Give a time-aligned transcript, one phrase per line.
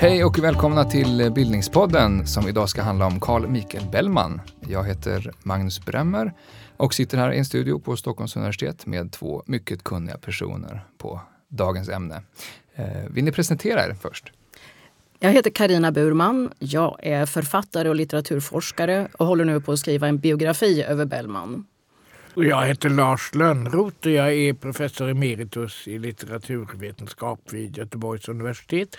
[0.00, 4.40] Hej och välkomna till Bildningspodden som idag ska handla om Carl Michael Bellman.
[4.60, 6.32] Jag heter Magnus Bremmer
[6.76, 11.20] och sitter här i en studio på Stockholms universitet med två mycket kunniga personer på
[11.48, 12.22] dagens ämne.
[12.74, 14.32] Eh, vill ni presentera er först?
[15.20, 16.50] Jag heter Karina Burman.
[16.58, 21.66] Jag är författare och litteraturforskare och håller nu på att skriva en biografi över Bellman.
[22.34, 28.96] Och jag heter Lars Lönnroth och jag är professor emeritus i litteraturvetenskap vid Göteborgs universitet.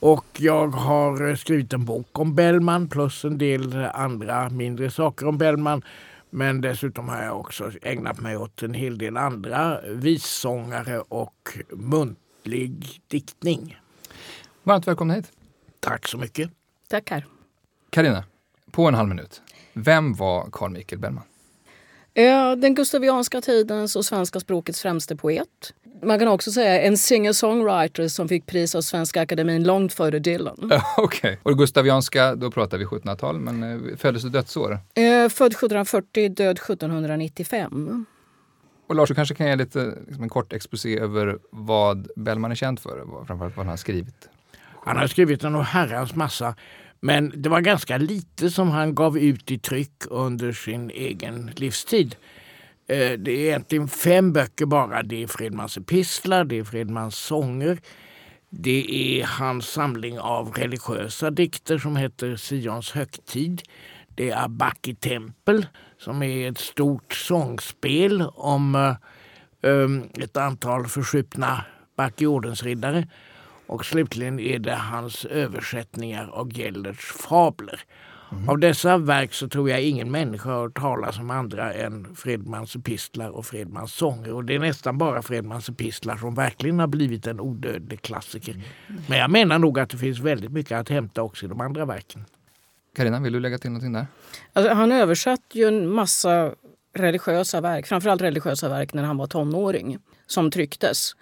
[0.00, 5.26] Och jag har eh, skrivit en bok om Bellman plus en del andra mindre saker
[5.26, 5.82] om Bellman.
[6.30, 13.00] Men dessutom har jag också ägnat mig åt en hel del andra vissångare och muntlig
[13.08, 13.76] diktning.
[14.62, 15.32] Varmt välkomna hit.
[15.80, 16.50] Tack så mycket.
[16.88, 17.26] Tackar.
[17.90, 18.24] Karina,
[18.70, 19.42] på en halv minut.
[19.72, 21.24] Vem var Carl Michael Bellman?
[22.58, 25.74] Den gustavianska tidens och svenska språkets främste poet.
[26.02, 30.70] Man kan också säga en singer-songwriter som fick pris av Svenska Akademin långt före Dylan.
[30.96, 31.18] Okej.
[31.18, 31.36] Okay.
[31.42, 34.72] Och gustavianska, då pratar vi 1700-tal, men eh, föddes och dödsår?
[34.72, 38.06] Eh, född 1740, död 1795.
[38.86, 42.54] Och Lars, du kanske kan ge lite, liksom en kort exposé över vad Bellman är
[42.54, 44.28] känd för, framförallt vad han har skrivit?
[44.88, 46.54] Han har skrivit en herrans massa,
[47.00, 52.16] men det var ganska lite som han gav ut i tryck under sin egen livstid.
[52.88, 55.02] Eh, det är egentligen fem böcker bara.
[55.02, 57.78] Det är Fredmans epistlar, det är Fredmans sånger.
[58.50, 63.62] Det är hans samling av religiösa dikter som heter Sions högtid.
[64.08, 65.66] Det är Abaki tempel
[65.98, 71.64] som är ett stort sångspel om eh, eh, ett antal förskjutna
[71.96, 73.06] Bacchiordensriddare.
[73.68, 77.80] Och slutligen är det hans översättningar av Gellers fabler.
[78.32, 78.48] Mm.
[78.48, 82.76] Av dessa verk så tror jag ingen människa har hört talas om andra än Fredmans
[82.76, 84.32] epistlar och Fredmans sånger.
[84.32, 88.52] Och det är nästan bara Fredmans epistlar som verkligen har blivit en odödlig klassiker.
[88.52, 89.02] Mm.
[89.06, 91.84] Men jag menar nog att det finns väldigt mycket att hämta också i de andra
[91.84, 92.24] verken.
[92.96, 94.06] Karina, vill du lägga till någonting där?
[94.52, 96.54] Alltså, han översatt ju en massa
[96.94, 101.12] religiösa verk, framförallt religiösa verk när han var tonåring, som trycktes.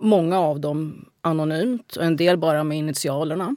[0.00, 3.56] Många av dem anonymt och en del bara med initialerna.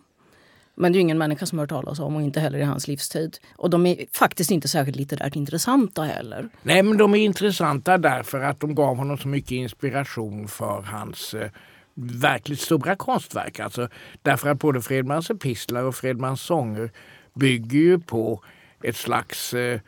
[0.75, 2.88] Men det är ingen människa som har hört talas om och inte heller i hans
[2.88, 3.38] livstid.
[3.55, 6.50] Och de är faktiskt inte särskilt litterärt intressanta heller.
[6.63, 11.33] Nej, men de är intressanta därför att de gav honom så mycket inspiration för hans
[11.33, 11.50] eh,
[11.95, 13.59] verkligt stora konstverk.
[13.59, 13.89] Alltså,
[14.21, 16.91] därför att både Fredmans epistlar och Fredmans sånger
[17.33, 18.44] bygger ju på
[18.83, 19.79] ett slags eh,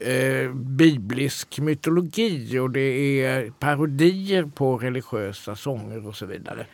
[0.00, 2.80] eh, biblisk mytologi och det
[3.24, 6.66] är parodier på religiösa sånger och så vidare.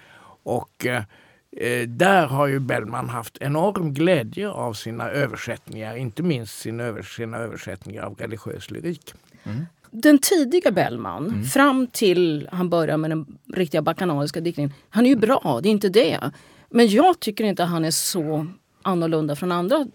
[0.43, 1.03] Och eh,
[1.57, 8.03] Eh, där har ju Bellman haft enorm glädje av sina översättningar, inte minst sina, översättningar
[8.03, 9.15] av religiös lyrik.
[9.45, 9.67] Mm.
[9.91, 11.45] Den tidiga Bellman, mm.
[11.45, 15.71] fram till han börjar med den riktiga bacchanaliska diktningen, han är ju bra, det är
[15.71, 16.21] inte det.
[16.71, 18.47] Men jag tycker inte han är så
[18.83, 19.87] annorlunda från andra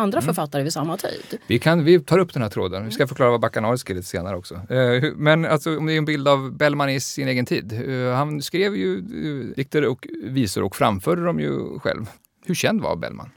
[0.00, 0.26] andra mm.
[0.26, 1.38] författare vid samma tid.
[1.46, 2.84] Vi, kan, vi tar upp den här tråden.
[2.84, 4.54] Vi ska förklara vad bacchanalisk är lite senare också.
[4.54, 7.72] Eh, men alltså, om det är en bild av Bellman i sin egen tid.
[7.72, 12.06] Eh, han skrev ju eh, dikter och visor och framförde dem ju själv.
[12.46, 13.30] Hur känd var Bellman?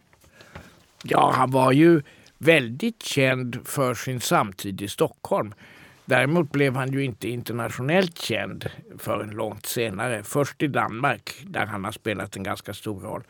[1.04, 2.02] Ja, han var ju
[2.38, 5.54] väldigt känd för sin samtid i Stockholm.
[6.06, 10.24] Däremot blev han ju inte internationellt känd förrän långt senare.
[10.24, 13.24] Först i Danmark, där han har spelat en ganska stor roll.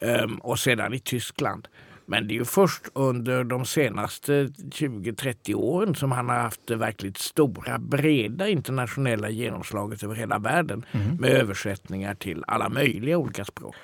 [0.00, 1.68] Ehm, och sedan i Tyskland.
[2.10, 6.76] Men det är ju först under de senaste 20-30 åren som han har haft det
[6.76, 11.16] verkligt stora, breda internationella genomslaget över hela världen mm.
[11.16, 13.74] med översättningar till alla möjliga olika språk.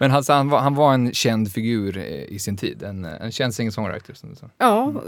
[0.00, 3.54] Men alltså, han, var, han var en känd figur i sin tid, en, en känd
[3.54, 4.14] singer-songwriter?
[4.58, 5.02] Ja,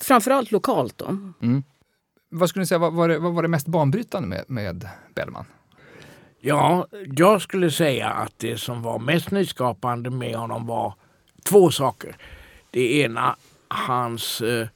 [0.00, 1.06] framförallt lokalt då.
[1.42, 1.62] Mm.
[2.30, 5.44] Vad skulle ni säga, vad var det, vad var det mest banbrytande med, med Bellman?
[6.40, 6.86] Ja,
[7.16, 10.94] jag skulle säga att det som var mest nyskapande med honom var
[11.46, 12.16] två saker.
[12.70, 13.36] Det ena
[13.68, 14.68] hans eh,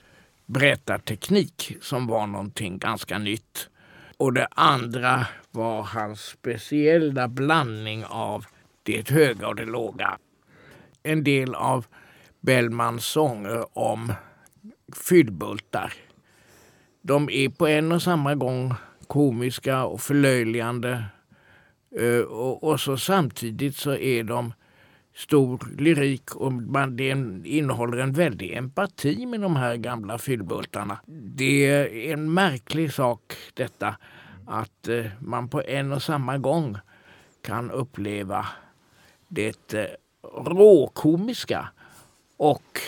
[0.46, 3.68] berättarteknik som var någonting ganska nytt.
[4.16, 8.44] Och det andra var hans speciella blandning av
[8.82, 10.18] det höga och det låga.
[11.02, 11.86] En del av
[12.40, 14.12] Bellmans sånger om
[15.08, 15.92] fyllbultar.
[17.02, 18.74] De är på en och samma gång
[19.06, 21.04] komiska och förlöjligande.
[21.98, 24.52] Eh, och, och så samtidigt så är de
[25.20, 27.08] stor lyrik och man, det
[27.44, 31.00] innehåller en väldig empati med de här gamla fyllbultarna.
[31.06, 33.96] Det är en märklig sak detta
[34.46, 36.76] att eh, man på en och samma gång
[37.42, 38.46] kan uppleva
[39.28, 39.84] det eh,
[40.44, 41.68] råkomiska
[42.36, 42.80] och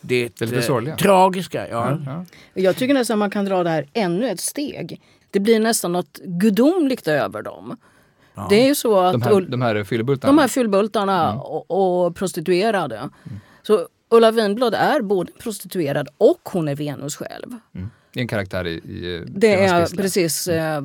[0.00, 1.68] det, Det eh, tragiska.
[1.68, 1.98] Ja.
[2.06, 2.24] Ja.
[2.54, 5.00] Jag tycker nästan man kan dra det här ännu ett steg.
[5.30, 7.76] Det blir nästan något gudomligt över dem.
[8.50, 10.32] Det är ju så att De här, de här fyllebultarna.
[10.32, 11.70] de här fyllbultarna och,
[12.06, 13.08] och prostituerade.
[13.62, 17.48] Så Ulla Winblad är både prostituerad och hon är Venus själv.
[18.12, 20.02] Det är en karaktär i, i Det är Gissle.
[20.02, 20.82] precis eh,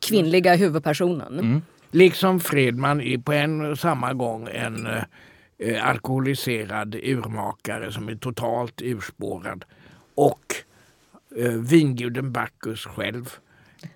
[0.00, 1.62] kvinnliga huvudpersonen.
[1.90, 5.02] Liksom Fredman är på en och samma gång en eh,
[5.58, 9.64] eh, alkoholiserad urmakare som är totalt urspårad
[10.14, 10.54] och
[11.36, 13.30] eh, vinguden Bacchus själv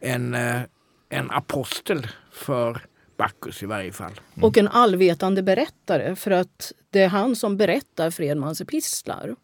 [0.00, 0.60] en, eh,
[1.08, 2.80] en apostel för
[3.16, 4.20] Bacchus i varje fall.
[4.42, 9.36] Och en allvetande berättare för att det är han som berättar Fredmans epistlar.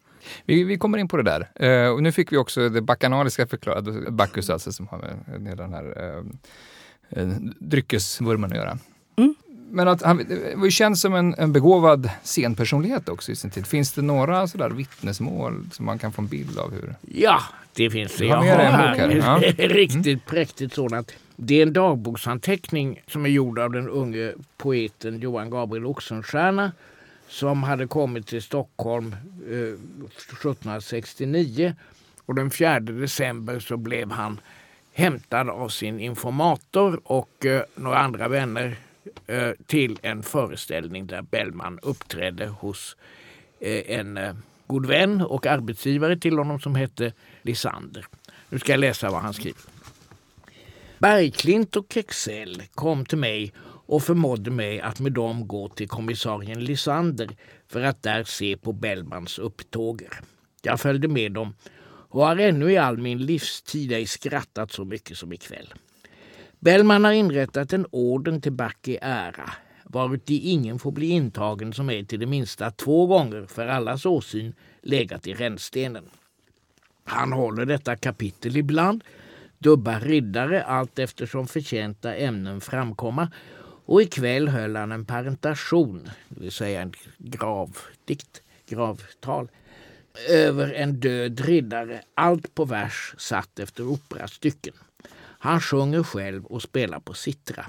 [0.45, 1.49] Vi, vi kommer in på det där.
[1.55, 5.57] Eh, och nu fick vi också det bakanaliska förklarat, Bacchus alltså, som har med, med
[5.57, 6.15] den här
[7.09, 7.27] eh,
[7.59, 8.77] dryckesvurmen att göra.
[9.17, 9.35] Mm.
[9.75, 10.17] Men att han
[10.55, 13.67] var ju känd som en, en begåvad scenpersonlighet också i sin tid.
[13.67, 16.95] Finns det några sådär vittnesmål som man kan få en bild av hur?
[17.01, 17.41] Ja,
[17.73, 18.25] det finns det.
[18.25, 19.09] Jag har här.
[19.09, 19.37] Ja.
[19.57, 21.11] Riktigt präktigt sådant.
[21.35, 26.71] Det är en dagboksanteckning som är gjord av den unge poeten Johan Gabriel Oxenstierna
[27.27, 29.15] som hade kommit till Stockholm
[29.49, 31.75] eh, 1769.
[32.25, 34.39] Och den 4 december så blev han
[34.93, 38.77] hämtad av sin informator och eh, några andra vänner
[39.27, 42.97] eh, till en föreställning där Bellman uppträdde hos
[43.59, 44.35] eh, en eh,
[44.67, 48.05] god vän och arbetsgivare till honom som hette Lisander.
[48.49, 49.61] Nu ska jag läsa vad han skriver.
[50.99, 53.53] Bergklint och Kexell kom till mig
[53.87, 57.29] och förmådde mig att med dem gå till kommissarien Lisander
[57.67, 60.19] för att där se på Bellmans upptåger.
[60.61, 61.55] Jag följde med dem
[62.09, 65.73] och har ännu i all min livstid ej skrattat så mycket som ikväll.
[66.65, 69.51] Bellman har inrättat en orden till Backe ära
[69.83, 74.53] varuti ingen får bli intagen som är till det minsta två gånger för allas åsyn
[74.81, 76.05] legat i rännstenen.
[77.03, 79.03] Han håller detta kapitel ibland,
[79.57, 83.31] dubbar riddare allt eftersom förtjänta ämnen framkomma
[83.85, 89.47] och ikväll höll han en parentation, det vill säga en gravdikt, gravtal,
[90.29, 94.73] över en död riddare, allt på vers satt efter operastycken.
[95.45, 97.65] Han sjunger själv och spelar på sittra.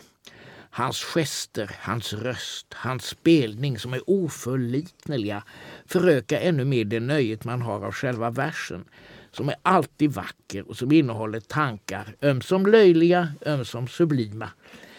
[0.71, 5.43] Hans gester, hans röst, hans spelning som är oförlikneliga
[5.87, 8.85] förökar ännu mer det nöjet man har av själva versen
[9.33, 14.51] som är alltid vacker och som innehåller tankar ömsom löjliga, ömsom sublima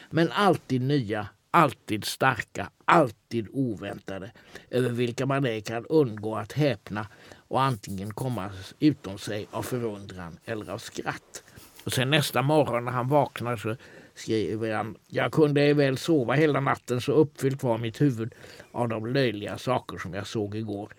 [0.09, 4.31] men alltid nya, alltid starka, alltid oväntade
[4.69, 7.07] över vilka man ej kan undgå att häpna
[7.37, 8.49] och antingen komma
[8.79, 11.43] utom sig av förundran eller av skratt.
[11.87, 13.75] Och sen nästa morgon när han vaknar så
[14.15, 18.33] skriver han Jag kunde ej väl sova hela natten så uppfyllt var mitt huvud
[18.71, 20.93] av de löjliga saker som jag såg igår.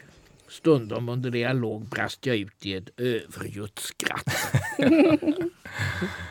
[0.49, 4.55] Stundom under det jag låg brast jag ut i ett övergjort skratt.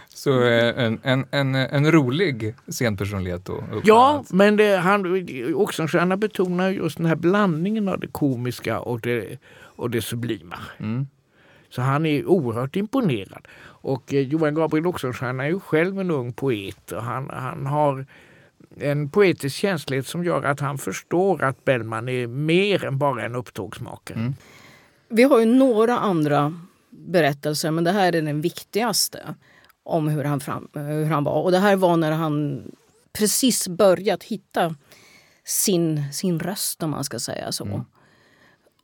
[0.07, 3.63] Så eh, en, en, en, en rolig scenpersonlighet då?
[3.83, 9.39] Ja, men det, han, Oxenstierna betonar just den här blandningen av det komiska och det,
[9.59, 10.59] och det sublima.
[10.77, 11.07] Mm.
[11.69, 13.47] Så han är oerhört imponerad.
[13.87, 18.05] Och eh, Johan Gabriel Oxenstierna är ju själv en ung poet och han, han har
[18.79, 23.35] en poetisk känslighet som gör att han förstår att Bellman är mer än bara en
[23.35, 24.19] upptågsmakare.
[24.19, 24.35] Mm.
[25.09, 29.35] Vi har ju några andra berättelser men det här är den viktigaste
[29.83, 31.41] om hur han, fram, hur han var.
[31.41, 32.63] Och det här var när han
[33.13, 34.75] precis börjat hitta
[35.45, 37.85] sin, sin röst om man ska säga så.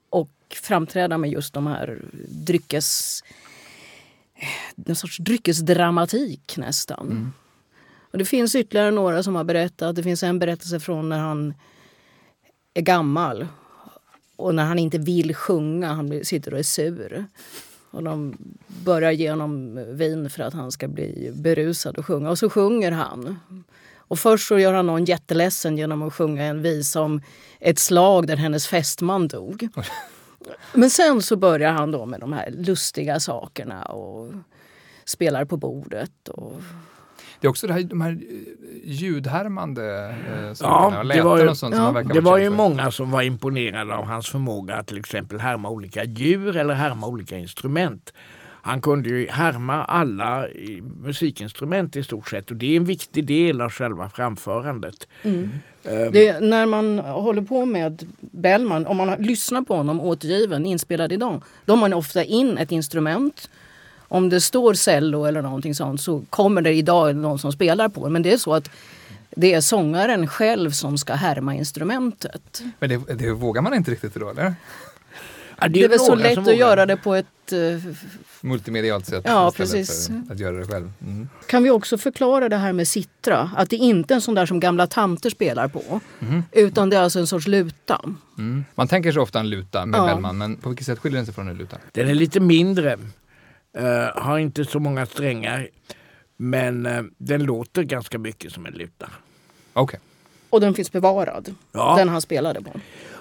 [0.10, 3.24] Och framträda med just de här dryckes...
[4.86, 7.34] En sorts dryckesdramatik nästan.
[8.12, 9.96] Och det finns ytterligare några som har berättat.
[9.96, 11.54] Det finns en berättelse från när han
[12.74, 13.48] är gammal
[14.36, 17.26] och när han inte vill sjunga, han sitter och är sur.
[17.92, 22.30] Och de börjar ge honom vin för att han ska bli berusad och sjunga.
[22.30, 23.40] Och så sjunger han.
[23.98, 27.22] Och först så gör han någon jätteledsen genom att sjunga en visa om
[27.60, 29.68] ett slag där hennes fästman dog.
[30.74, 34.32] Men sen så börjar han då med de här lustiga sakerna och
[35.06, 36.30] spelar på bordet.
[36.30, 36.62] Och
[37.40, 38.18] Det är också det här, de här eh,
[38.84, 42.56] ljudhärmande eh, Ja, sakerna, det var ju- och sånt ja, som Det var ju för.
[42.58, 47.08] många som var imponerade av hans förmåga att till exempel härma olika djur eller härma
[47.08, 48.14] olika instrument.
[48.65, 50.48] Han kunde ju härma alla
[51.01, 55.08] musikinstrument i stort sett och det är en viktig del av själva framförandet.
[56.12, 61.41] Det, när man håller på med Bellman, om man lyssnar på honom återgiven, inspelad idag,
[61.65, 63.50] då har man ofta in ett instrument.
[63.98, 68.05] Om det står cello eller någonting sånt så kommer det idag någon som spelar på
[68.05, 68.12] det.
[68.12, 68.70] Men det är så att
[69.36, 72.62] det är sångaren själv som ska härma instrumentet.
[72.79, 74.53] Men det, det vågar man inte riktigt idag, eller?
[75.60, 77.53] Ja, Det är väl så lätt att göra det på ett...
[78.46, 80.08] Multimedialt sätt Ja, precis.
[80.28, 80.92] för att göra det själv.
[81.02, 81.30] Mm.
[81.48, 83.52] Kan vi också förklara det här med sittra?
[83.56, 86.00] Att det inte är en sån där som gamla tanter spelar på.
[86.52, 88.02] Utan det är alltså en sorts luta.
[88.38, 88.66] Mm.
[88.76, 90.06] Man tänker sig ofta en luta med Ja.
[90.06, 91.78] Bellman, men på vilket sätt skiljer den sig från en luta?
[91.92, 92.98] Den är lite mindre,
[93.78, 95.68] eh, har inte så många strängar.
[96.38, 99.10] Men eh, den låter ganska mycket som en luta.
[99.74, 100.00] Okej.
[100.50, 101.56] Och den finns bevarad.
[101.72, 101.96] Ja.
[101.98, 102.72] Den han spelade på.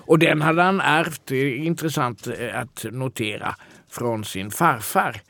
[0.05, 3.55] Och den hade han ärvt, det är intressant eh, att notera,
[3.93, 5.21] från sin farfar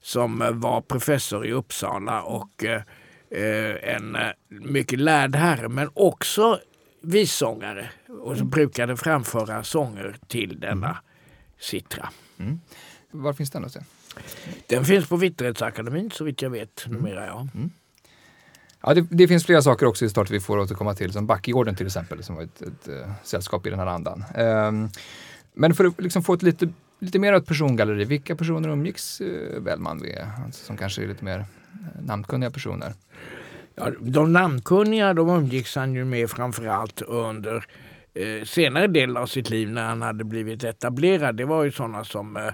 [0.00, 2.82] som eh, var professor i Uppsala och eh,
[3.30, 4.16] eh, en
[4.48, 6.60] mycket lärd herre men också
[7.00, 7.90] vissångare
[8.22, 10.98] och som brukade framföra sånger till denna
[11.60, 12.08] citra.
[13.10, 13.84] Var finns den er?
[14.66, 17.26] Den finns på Vitterhetsakademin så vitt jag vet numera.
[17.26, 17.48] Ja.
[18.82, 21.76] Ja, det, det finns flera saker också i start vi får återkomma till, som Backegården
[21.76, 24.24] till exempel, som var ett, ett, eh, sällskap i den här andan.
[24.34, 24.88] Ehm,
[25.54, 26.68] men för att liksom få ett lite,
[27.02, 30.28] lite mer åt persongalleri, vilka personer umgicks eh, Bellman med?
[30.44, 31.46] Alltså, som kanske är lite mer eh,
[32.02, 32.92] namnkunniga personer.
[33.74, 37.64] Ja, de namnkunniga de umgicks han ju med framförallt under
[38.14, 41.36] eh, senare delen av sitt liv när han hade blivit etablerad.
[41.36, 42.52] Det var ju sådana som eh,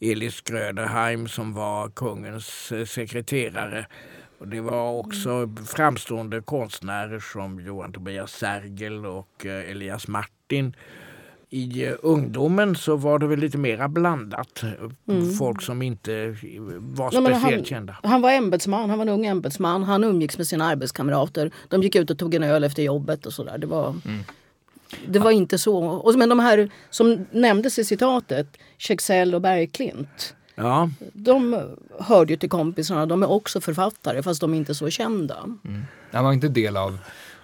[0.00, 3.86] Elis Gröderheim som var kungens eh, sekreterare.
[4.38, 10.76] Och det var också framstående konstnärer som Johan Tobias Sergel och eh, Elias Martin.
[11.52, 14.64] I eh, ungdomen så var det väl lite mera blandat.
[15.38, 16.28] Folk som inte eh,
[16.78, 17.96] var Nej, speciellt han, kända.
[18.02, 19.82] han var ämbetsman, han var en ung ämbetsman.
[19.82, 21.50] Han umgicks med sina arbetskamrater.
[21.68, 23.58] De gick ut och tog en öl efter jobbet och sådär.
[23.58, 23.94] Det var,
[25.06, 25.84] det var inte så.
[25.84, 28.46] Och, men de här som nämndes i citatet,
[28.78, 30.34] Kexell och Bergklint.
[30.54, 30.90] Ja.
[31.12, 31.62] De
[31.98, 33.06] hörde ju till kompisarna.
[33.06, 35.36] De är också författare fast de är inte så kända.
[36.12, 36.98] Han var inte del av,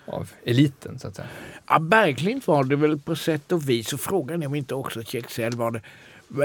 [0.06, 1.28] av eliten, så att säga.
[1.68, 3.92] Ja, Bergklint var det väl på sätt och vis.
[3.92, 5.80] Och frågan är om inte också Kexell var det.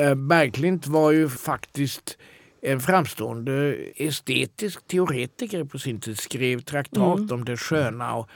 [0.02, 2.18] Eh, Bergklint var ju faktiskt
[2.62, 6.20] en framstående estetisk teoretiker på sin tid.
[6.20, 8.30] Skrev traktat om det sköna och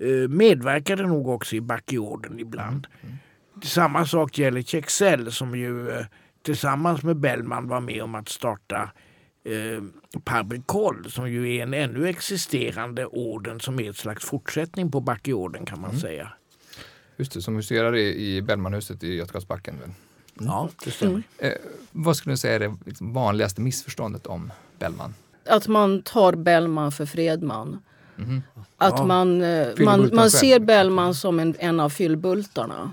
[0.00, 2.86] eh, medverkade nog också i Backyorden ibland.
[3.62, 6.06] Samma sak gäller Kexell som ju eh,
[6.42, 8.90] tillsammans med Bellman var med om att starta
[9.44, 9.82] eh,
[11.08, 15.80] som ju är en ännu existerande orden som är ett slags fortsättning på Backyorden kan
[15.80, 16.32] man säga.
[17.16, 19.74] Just det, som huserar i, i Bellmanhuset i Götgatsbacken.
[19.80, 19.90] väl?
[20.40, 21.22] Ja, det stämmer.
[21.38, 21.52] Eh,
[21.92, 25.14] vad skulle du säga är det liksom vanligaste missförståndet om Bellman?
[25.46, 27.82] Att man tar Bellman för Fredman.
[28.76, 29.04] Att Ja.
[29.04, 32.90] man, eh, man, man ser Bellman som en, en av fyllbultarna.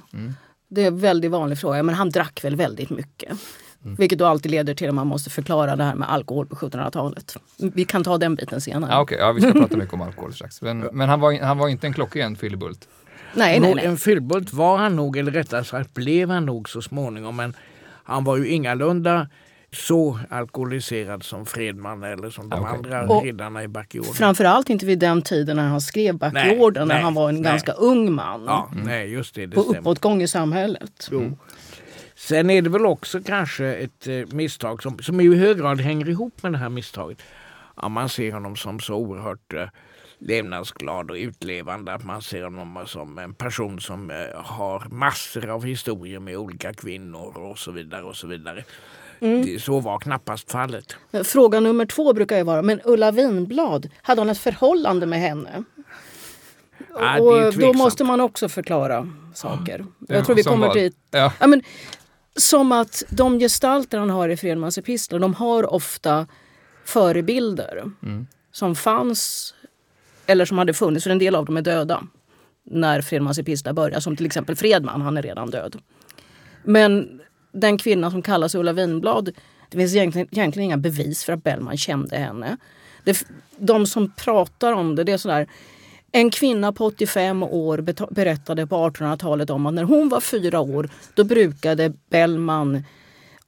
[0.68, 1.84] Det är en väldigt vanlig fråga.
[1.84, 3.38] Men han drack väl väldigt mycket.
[3.96, 7.38] Vilket då alltid leder till att man måste förklara det här med alkohol på 1700-talet.
[7.58, 8.92] Vi kan ta den biten senare.
[8.92, 10.62] Ja, okej, ja, vi ska prata mycket om alkohol strax.
[10.62, 12.88] Men, men han, var, han var inte en klockren fyllebult.
[13.34, 13.86] Nej, nej, nej.
[13.86, 17.36] En fyllbult var han nog, eller rättare sagt blev han nog så småningom.
[17.36, 17.54] Men
[18.04, 19.28] han var ju ingalunda
[19.74, 22.76] så alkoholiserad som Fredman eller som de Okej.
[22.76, 24.14] andra Och- riddarna i Backyorden.
[24.14, 27.44] Framförallt inte vid den tiden när han skrev Backyorden när nej, han var en nej.
[27.44, 28.44] ganska ung man.
[28.46, 29.46] Ja, nej just det.
[29.46, 29.80] det på stämmer.
[29.80, 31.08] uppåtgång i samhället.
[31.12, 31.38] Jo.
[32.18, 36.10] Sen är det väl också kanske ett eh, misstag som, som i hög grad hänger
[36.10, 37.18] ihop med det här misstaget.
[37.82, 39.68] Ja, man ser honom som så oerhört eh,
[40.20, 41.94] levnadsglad och utlevande.
[41.94, 46.74] Att man ser honom som en person som eh, har massor av historier med olika
[46.74, 48.04] kvinnor och så vidare.
[48.04, 48.64] och så vidare.
[49.20, 50.96] Det, så var knappast fallet.
[51.24, 55.64] Fråga nummer två brukar ju vara, men Ulla Winblad, hade hon ett förhållande med henne?
[57.00, 59.86] Ja, och då måste man också förklara saker.
[60.08, 60.98] Ja, Jag tror vi som kommer dit.
[61.12, 61.34] Ja.
[61.40, 61.62] Ja, men,
[62.38, 66.28] som att de gestalter han har i Fredmans epistlar, de har ofta
[66.86, 67.92] förebilder
[68.52, 69.54] som fanns
[70.26, 72.04] eller som hade funnits, för en del av dem är döda
[72.64, 74.00] när Fredmans epistlar börjar.
[74.00, 75.82] Som till exempel Fredman, han är redan död.
[76.64, 79.32] Men den kvinna som kallas Ulla Winblad,
[79.70, 82.58] det finns egentligen, egentligen inga bevis för att Bellman kände henne.
[83.04, 83.26] Det,
[83.58, 85.48] de som pratar om det, det är sådär
[86.20, 87.78] en kvinna på 85 år
[88.14, 92.84] berättade på 1800-talet om att när hon var fyra år då brukade Bellman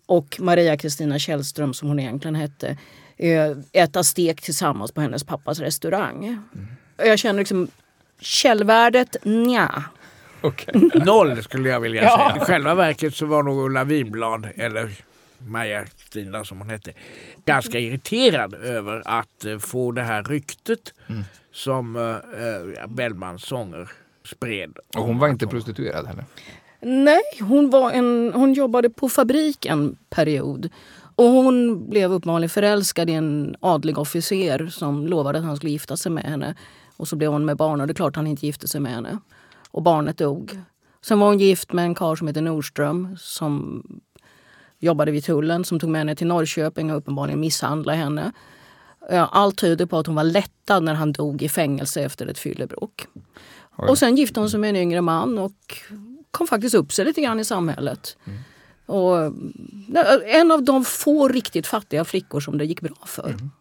[0.05, 2.77] och Maria Kristina Källström, som hon egentligen hette,
[3.17, 6.37] eh, äta stek tillsammans på hennes pappas restaurang.
[6.97, 7.67] Jag känner liksom
[8.19, 9.83] källvärdet, nja.
[10.41, 10.89] Okej.
[11.05, 12.31] Noll skulle jag vilja Ja.
[12.33, 12.43] säga.
[12.43, 14.89] I själva verket så var nog Ulla Winblad, eller
[15.37, 16.91] Maja Stina som hon hette,
[17.45, 20.93] ganska irriterad över att eh, få det här ryktet
[21.59, 23.91] som uh, Bellmans sånger
[24.25, 24.77] spred.
[24.97, 26.25] Och hon var inte prostituerad heller.
[26.81, 30.69] Nej, hon, var en, hon jobbade på fabrik en period.
[31.15, 35.97] Och hon blev uppenbarligen förälskad i en adlig officer som lovade att han skulle gifta
[35.97, 36.55] sig med henne.
[36.97, 38.91] Och så blev hon med barn och det är klart han inte gifte sig med
[38.91, 39.17] henne.
[39.71, 40.59] Och barnet dog.
[41.01, 43.83] Sen var hon gift med en karl som heter Nordström som
[44.79, 48.31] jobbade vid tullen som tog med henne till Norrköping och uppenbarligen misshandlade henne.
[49.11, 53.07] Allt tyder på att hon var lättad när han dog i fängelse efter ett fyllebråk.
[53.75, 55.77] Och sen gifte hon sig med en yngre man och
[56.31, 58.17] kom faktiskt upp sig lite grann i samhället.
[58.25, 58.39] Mm.
[58.85, 59.33] Och,
[60.25, 63.29] en av de få riktigt fattiga flickor som det gick bra för.
[63.29, 63.51] Mm.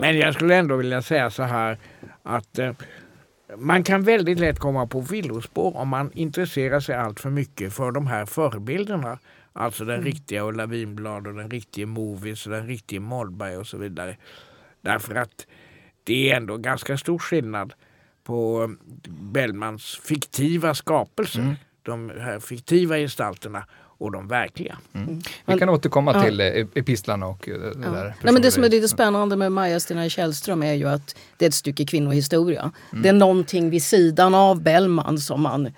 [0.00, 1.78] Men jag skulle ändå vilja säga så här
[2.22, 2.72] att eh,
[3.56, 7.92] man kan väldigt lätt komma på villospår om man intresserar sig allt för mycket för
[7.92, 9.18] de här förebilderna.
[9.52, 10.04] Alltså den mm.
[10.04, 14.16] riktiga Ulla Winblad och den riktiga Movies och den riktiga Mollberg och så vidare.
[14.86, 15.46] Därför att
[16.04, 17.72] det är ändå ganska stor skillnad
[18.24, 18.70] på
[19.08, 21.40] Bellmans fiktiva skapelser.
[21.40, 21.54] Mm.
[21.82, 23.66] De här fiktiva gestalterna
[23.98, 24.78] och de verkliga.
[24.92, 25.08] Mm.
[25.08, 25.22] mm.
[25.46, 26.22] Vi kan återkomma ja.
[26.22, 27.90] till eh, epistlarna och eh, det ja.
[27.90, 28.14] där.
[28.22, 31.48] Nej, men det som är lite spännande med Maja-Stina Källström är ju att det är
[31.48, 32.72] ett stycke kvinnohistoria.
[32.92, 33.02] Mm.
[33.02, 35.72] Det är någonting vid sidan av Bellman som man...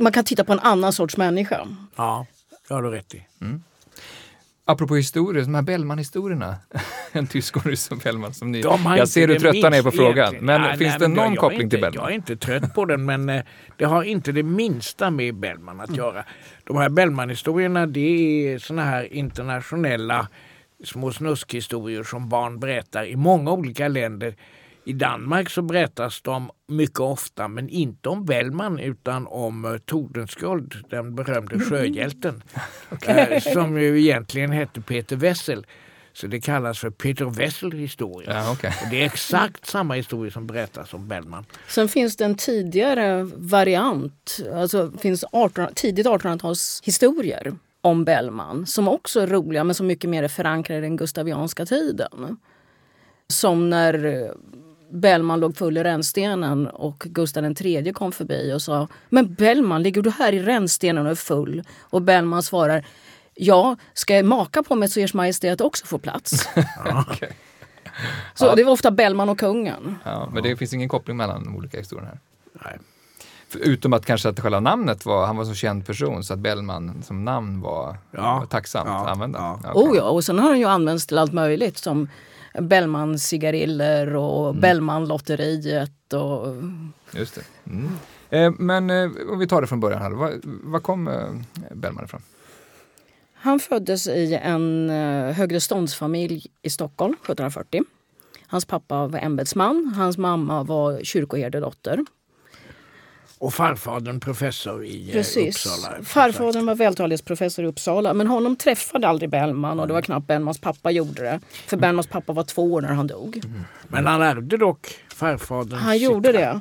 [0.00, 1.68] Man kan titta på en annan sorts människa.
[1.96, 2.26] Ja,
[2.68, 3.26] det har du rätt i.
[3.40, 3.62] Mm.
[4.70, 6.56] Apropå historier, de här Bellman-historierna.
[7.12, 8.34] en tysk och ryss och Bellman.
[8.34, 8.60] Som ni,
[8.96, 10.36] jag ser hur trötta ni är på frågan.
[10.40, 12.04] Men nej, finns nej, det någon koppling inte, till Bellman?
[12.04, 13.42] Jag är inte trött på den, men eh,
[13.76, 16.24] det har inte det minsta med Bellman att göra.
[16.64, 20.28] De här Bellman-historierna, det är såna här internationella
[20.84, 24.34] små snuskhistorier som barn berättar i många olika länder
[24.88, 30.74] i Danmark så berättas de mycket ofta, men inte om Bellman utan om uh, Tordenskjöld,
[30.90, 32.42] den berömde sjöhjälten.
[32.90, 33.34] okay.
[33.34, 35.66] uh, som ju egentligen hette Peter Wessel.
[36.12, 38.32] Så det kallas för Peter Wessel-historia.
[38.34, 38.72] Ja, okay.
[38.90, 41.44] det är exakt samma historia som berättas om Bellman.
[41.68, 48.88] Sen finns det en tidigare variant, alltså finns 18, tidigt 1800-tals historier om Bellman som
[48.88, 52.36] också är roliga men som mycket mer är förankrade i den gustavianska tiden.
[53.32, 54.34] Som när
[54.90, 60.02] Bellman låg full i rännstenen och Gustav III kom förbi och sa Men Bellman, ligger
[60.02, 61.62] du här i rännstenen och är full?
[61.80, 62.86] Och Bellman svarar
[63.40, 66.48] Ja, ska jag maka på mig så Ers Majestät också får plats.
[67.10, 67.28] okay.
[68.34, 68.54] Så ja.
[68.54, 69.96] det var ofta Bellman och kungen.
[70.04, 72.18] Ja, men det finns ingen koppling mellan de olika historierna här.
[72.64, 72.78] Nej.
[73.54, 77.02] Utom att kanske att själva namnet var, han var så känd person så att Bellman
[77.02, 78.38] som namn var, ja.
[78.38, 79.02] var tacksamt ja.
[79.02, 79.38] att använda.
[79.38, 79.70] Ja.
[79.74, 79.82] Okay.
[79.82, 82.08] Oh ja, och sen har den ju använts till allt möjligt som
[82.60, 84.60] Bellman cigariller och mm.
[84.60, 86.12] Bellman-lotteriet.
[86.12, 86.54] Och...
[87.12, 87.70] Just det.
[87.70, 87.88] Mm.
[88.30, 90.02] Eh, men eh, om vi tar det från början.
[90.02, 90.10] Här.
[90.10, 91.14] Var, var kom eh,
[91.74, 92.22] Bellman ifrån?
[93.34, 97.82] Han föddes i en eh, högre ståndsfamilj i Stockholm 1740.
[98.46, 102.04] Hans pappa var ämbetsman, hans mamma var kyrkoherdedotter.
[103.38, 105.66] Och farfadern professor i eh, Precis.
[105.66, 106.02] Uppsala.
[106.02, 110.60] Farfadern var vältalighetsprofessor i Uppsala men honom träffade aldrig Bellman och det var knappt Bellmans
[110.60, 111.40] pappa gjorde det.
[111.66, 111.80] För mm.
[111.80, 113.40] Bellmans pappa var två år när han dog.
[113.44, 113.60] Mm.
[113.88, 116.40] Men han ärvde dock farfaderns Han gjorde det.
[116.40, 116.60] Ja.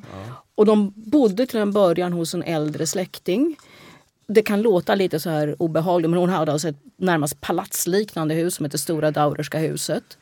[0.56, 3.56] Och de bodde till en början hos en äldre släkting.
[4.28, 8.56] Det kan låta lite så här obehagligt men hon hade alltså ett närmast palatsliknande hus
[8.56, 10.18] som heter Stora Daurerska huset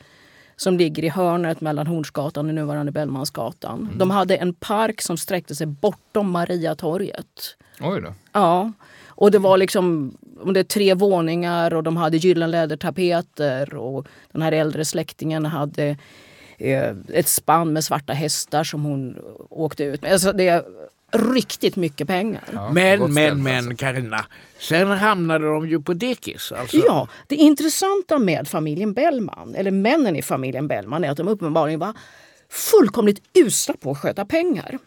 [0.55, 3.79] som ligger i hörnet mellan Hornsgatan och nuvarande Bellmansgatan.
[3.79, 3.97] Mm.
[3.97, 7.57] De hade en park som sträckte sig bortom Mariatorget.
[7.79, 8.13] Oj då.
[8.31, 8.71] Ja.
[9.07, 10.17] Och det var liksom
[10.53, 15.97] det tre våningar och de hade gyllenlädertapeter och den här äldre släktingen hade
[16.57, 19.17] eh, ett spann med svarta hästar som hon
[19.49, 20.11] åkte ut med.
[20.11, 20.65] Alltså det,
[21.11, 22.43] riktigt mycket pengar.
[22.53, 24.25] Ja, men, men, men Karina,
[24.59, 26.51] sen hamnade de ju på dekis.
[26.51, 26.77] Alltså.
[26.77, 31.79] Ja, det intressanta med familjen Bellman, eller männen i familjen Bellman, är att de uppenbarligen
[31.79, 31.93] var
[32.49, 34.77] fullkomligt usla på att sköta pengar.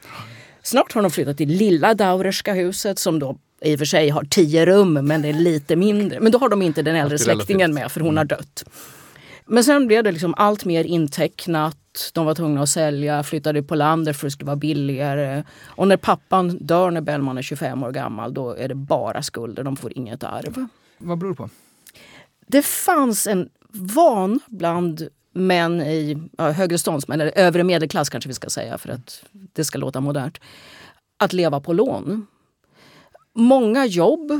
[0.62, 4.24] Snart har de flyttat till lilla Daurerska huset som då i och för sig har
[4.24, 6.20] tio rum men det är lite mindre.
[6.20, 8.36] Men då har de inte den äldre släktingen med för hon har mm.
[8.36, 8.64] dött.
[9.46, 11.76] Men sen blev det liksom allt mer intecknat.
[12.12, 15.44] De var tvungna att sälja, flyttade på landet för att det skulle vara billigare.
[15.64, 19.64] Och när pappan dör när Bellman är 25 år gammal då är det bara skulder.
[19.64, 20.66] De får inget arv.
[20.98, 21.48] Vad beror det på?
[22.46, 28.34] Det fanns en vana bland män i ja, högre ståndsmän, eller övre medelklass kanske vi
[28.34, 30.40] ska säga för att det ska låta modernt,
[31.16, 32.26] att leva på lån.
[33.34, 34.32] Många jobb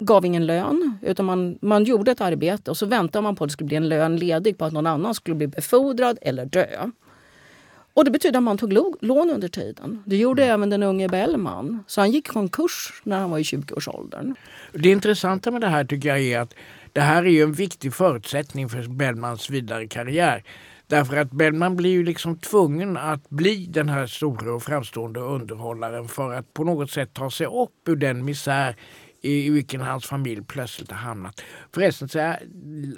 [0.00, 0.98] gav ingen lön.
[1.02, 3.76] Utan man, man gjorde ett arbete och så väntade man på att det skulle bli
[3.76, 6.90] en lön ledig på att någon annan skulle bli befordrad eller dö.
[7.94, 10.02] Och det betydde att man tog lån under tiden.
[10.06, 10.54] Det gjorde mm.
[10.54, 11.84] även den unge Bellman.
[11.86, 14.34] Så han gick konkurs när han var i 20-årsåldern.
[14.72, 16.54] Det intressanta med det här tycker jag är att
[16.92, 20.44] det här är en viktig förutsättning för Bellmans vidare karriär.
[20.86, 26.08] Därför att Bellman blir ju liksom tvungen att bli den här stora och framstående underhållaren
[26.08, 28.76] för att på något sätt ta sig upp ur den misär
[29.20, 31.42] i vilken hans familj plötsligt har hamnat.
[31.74, 32.38] Förresten så har jag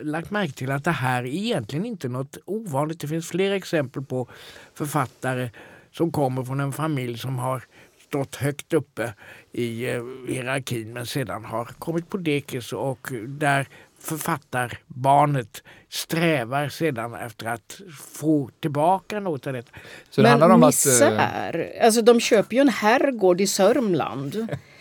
[0.07, 3.01] lagt märke till att det här är egentligen inte något ovanligt.
[3.01, 4.29] Det finns flera exempel på
[4.75, 5.51] författare
[5.93, 7.65] som kommer från en familj som har
[8.09, 9.15] stått högt uppe
[9.53, 13.67] i eh, hierarkin men sedan har kommit på dekis och där
[14.01, 19.65] författarbarnet strävar sedan efter att få tillbaka något av det.
[20.11, 20.87] Så det handlar Men om att...
[20.87, 21.73] eh, misär.
[21.83, 24.47] Alltså de köper ju en herrgård i Sörmland.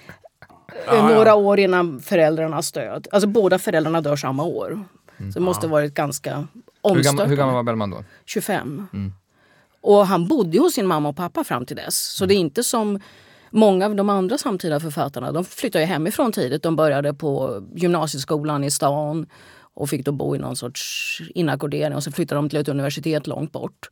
[0.87, 1.09] Ja, ja.
[1.09, 3.07] Några år innan föräldrarnas död.
[3.11, 4.83] Alltså båda föräldrarna dör samma år.
[5.17, 6.47] Så det måste varit ganska
[6.81, 7.25] omstörtande.
[7.25, 8.03] hur gammal var Bellman då?
[8.25, 8.87] 25.
[9.81, 11.97] Och han bodde hos sin mamma och pappa fram till dess.
[11.97, 12.99] Så det är inte som
[13.49, 15.31] många av de andra samtida författarna.
[15.31, 16.63] De flyttade hemifrån tidigt.
[16.63, 19.25] De började på gymnasieskolan i stan
[19.73, 21.95] och fick då bo i någon sorts inackordering.
[21.95, 23.89] Och så flyttade de till ett universitet långt bort.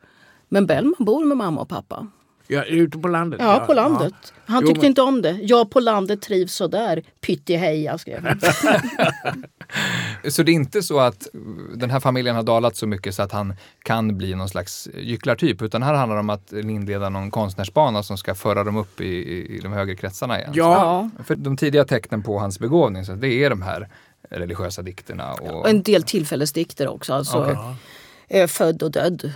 [0.49, 2.07] Men Bellman bor med mamma och pappa.
[2.51, 3.39] Ja, ute på landet?
[3.43, 4.13] Ja, på landet.
[4.45, 5.31] Han Jo, tyckte men- inte om det.
[5.41, 7.03] Jag på landet trivs sådär.
[7.21, 8.39] Pyttiheja skrev han.
[10.31, 11.27] Så det är inte så att
[11.75, 15.61] den här familjen har dalat så mycket så att han kan bli någon slags gycklartyp,
[15.61, 19.05] utan här handlar det om att inleda någon konstnärsbana som ska föra dem upp i,
[19.05, 20.51] i, de högre kretsarna igen.
[20.55, 21.23] Ja, Ja.
[21.23, 23.87] För de tidiga tecknen på hans begåvning, så det är de här
[24.29, 25.33] religiösa dikterna.
[25.33, 27.13] Och, Och en del tillfällesdikter också.
[27.13, 28.41] Alltså, Okej.
[28.41, 29.31] eh, Född och död.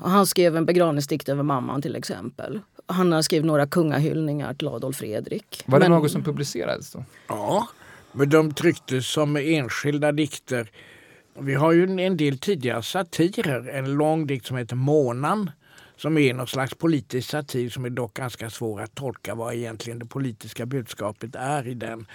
[0.00, 2.60] Och Han skrev en begravningsdikt över mamman till exempel.
[2.86, 5.62] Han har skrivit några kungahyllningar till Adolf Fredrik.
[5.66, 7.04] var det Men- något som publicerades då?
[7.28, 7.68] ja,
[8.12, 10.70] men de trycktes som enskilda dikter.
[11.38, 13.68] Vi har ju en- en del tidiga satirer.
[13.68, 15.50] En lång dikt som heter Månan
[15.96, 19.98] som är någon slags politisk satir som är dock ganska svår att tolka vad egentligen
[19.98, 22.06] det politiska budskapet är i den.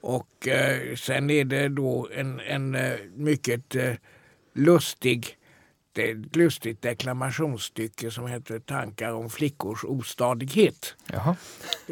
[0.00, 3.92] Och eh, sen är det då en, en eh, mycket eh,
[4.54, 5.36] lustig
[5.96, 10.94] det är ett lustigt deklamationsstycke som heter Tankar om flickors ostadighet.
[11.12, 11.36] Jaha.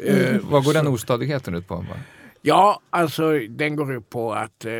[0.03, 1.85] Eh, Vad går den ostadigheten ut på?
[2.41, 4.71] Ja, alltså den går ut på att eh,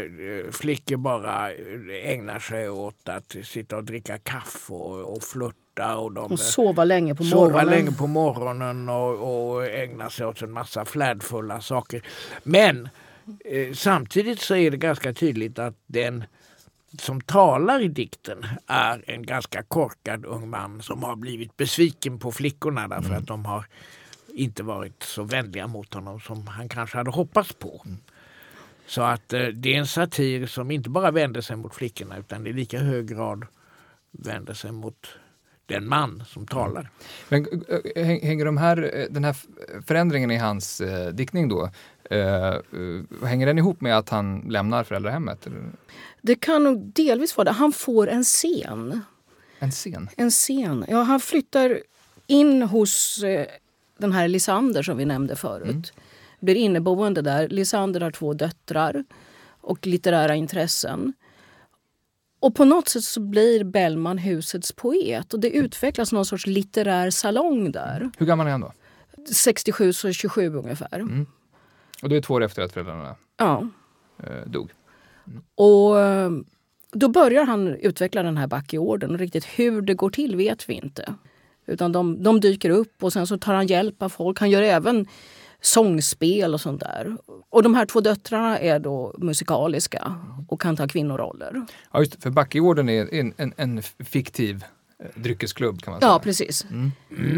[0.52, 5.98] flickor bara eh, ägnar sig åt att sitta och dricka kaffe och, och flirta.
[5.98, 7.70] Och de Och sova länge på sova morgonen.
[7.70, 12.02] länge på morgonen och, och ägna sig åt en massa flärdfulla saker.
[12.44, 12.90] Men
[13.46, 16.24] eh, samtidigt så är det ganska tydligt att den
[17.00, 22.32] som talar i dikten är en ganska korkad ung man som har blivit besviken på
[22.32, 23.66] flickorna därför att de har
[24.34, 27.86] inte varit så vänliga mot honom som han kanske hade hoppats på.
[28.88, 32.48] Så att eh, det är en satir som inte bara vänder sig mot flickorna utan
[32.48, 33.46] i lika hög grad
[34.12, 35.08] vänder sig mot
[35.66, 36.90] den man som talar.
[37.30, 39.36] Men äh, häng- hänger de här, eh, den här
[39.88, 41.70] förändringen i hans eh, diktning då,
[42.10, 42.62] eh, eh,
[43.24, 45.48] hänger den ihop med att han lämnar föräldrahemmet?
[46.26, 47.52] Det kan nog delvis vara det.
[47.52, 49.02] Han får en scen.
[49.60, 50.10] En scen?
[50.18, 50.86] En scen.
[50.88, 51.80] Ja, han flyttar
[52.28, 53.46] in hos eh,
[53.98, 55.94] den här Lisander som vi nämnde förut.
[56.40, 57.48] Blir inneboende där.
[57.50, 59.04] Lisander har två döttrar
[59.62, 61.14] och litterära intressen.
[62.40, 67.10] Och på något sätt så blir Bellman husets poet och det utvecklas någon sorts litterär
[67.10, 68.12] salong där.
[68.18, 68.74] Hur gammal är han då?
[69.34, 71.26] 67 så 27 ungefär.
[72.04, 73.68] Och det är två år efter att föräldrarna Ja.
[74.24, 74.72] eh, dog.
[75.56, 76.32] Och eh,
[76.92, 80.74] då börjar han utveckla den här backiorden Och riktigt hur det går till vet vi
[80.74, 81.14] inte.
[81.66, 84.40] Utan de, de dyker upp och sen så tar han hjälp av folk.
[84.40, 85.08] Han gör även
[85.62, 87.18] sångspel och sånt där.
[87.50, 90.16] Och de här två döttrarna är då musikaliska
[90.48, 91.66] och kan ta kvinnoroller.
[91.92, 94.64] Ja, just det, för Backeorden är en, en, en fiktiv
[95.16, 96.12] dryckesklubb kan man säga.
[96.12, 96.66] Ja, precis.
[96.72, 96.92] Mm,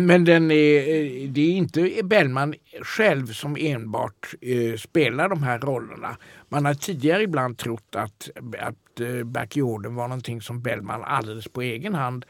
[0.06, 5.60] Men den är, eh, det är inte Bellman själv som enbart eh, spelar de här
[5.60, 6.18] rollerna.
[6.50, 11.62] Man har tidigare ibland trott att, att eh, Backyorden var någonting som Bellman alldeles på
[11.62, 12.26] egen hand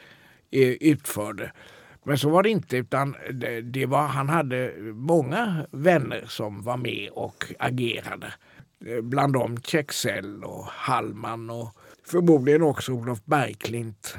[0.52, 1.52] eh, utförde.
[2.04, 6.78] Men så var det inte utan det, det var, han hade många vänner som var
[6.78, 8.34] med och agerade.
[8.86, 11.74] Eh, Bland dem Kexell och Hallman och
[12.06, 14.18] förmodligen också Olof Bergklint.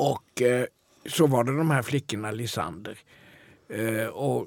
[0.00, 0.64] Och eh,
[1.06, 2.98] så var det de här flickorna Lisander.
[3.68, 4.46] Eh, och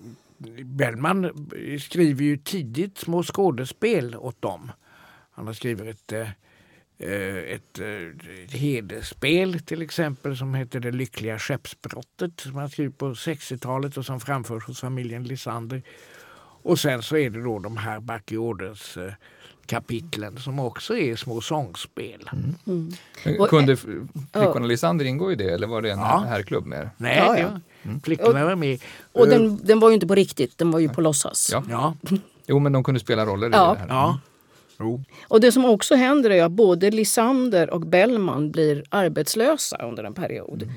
[0.63, 4.71] Bellman skriver ju tidigt små skådespel åt dem.
[5.31, 6.11] Han har skrivit ett,
[6.97, 13.13] eh, ett, ett hedersspel till exempel som heter Det lyckliga skeppsbrottet som han skrev på
[13.13, 15.81] 60-talet och som framförs hos familjen Lisander.
[16.63, 19.13] Och sen så är det då de här Backe eh,
[19.65, 22.29] kapitlen som också är små sångspel.
[22.67, 22.91] Mm.
[23.39, 26.25] Och- Kunde flickorna Lisander ingå i det eller var det en Ja.
[26.29, 26.89] herrklubb mer?
[26.97, 27.47] Nej, Ja, ja.
[27.83, 28.79] var- flickorna var med.
[29.11, 31.49] Och Eh, den, den var ju inte på riktigt, den var ju på låtsas.
[31.51, 31.63] Ja.
[31.69, 31.95] Ja,
[32.47, 33.71] Jo, men de kunde spela roller Ja.
[33.71, 33.87] i det här.
[33.89, 34.19] ja.
[34.79, 35.03] Jo.
[35.27, 40.13] Och det som också händer är att både Lisander och Bellman blir arbetslösa under en
[40.13, 40.69] period.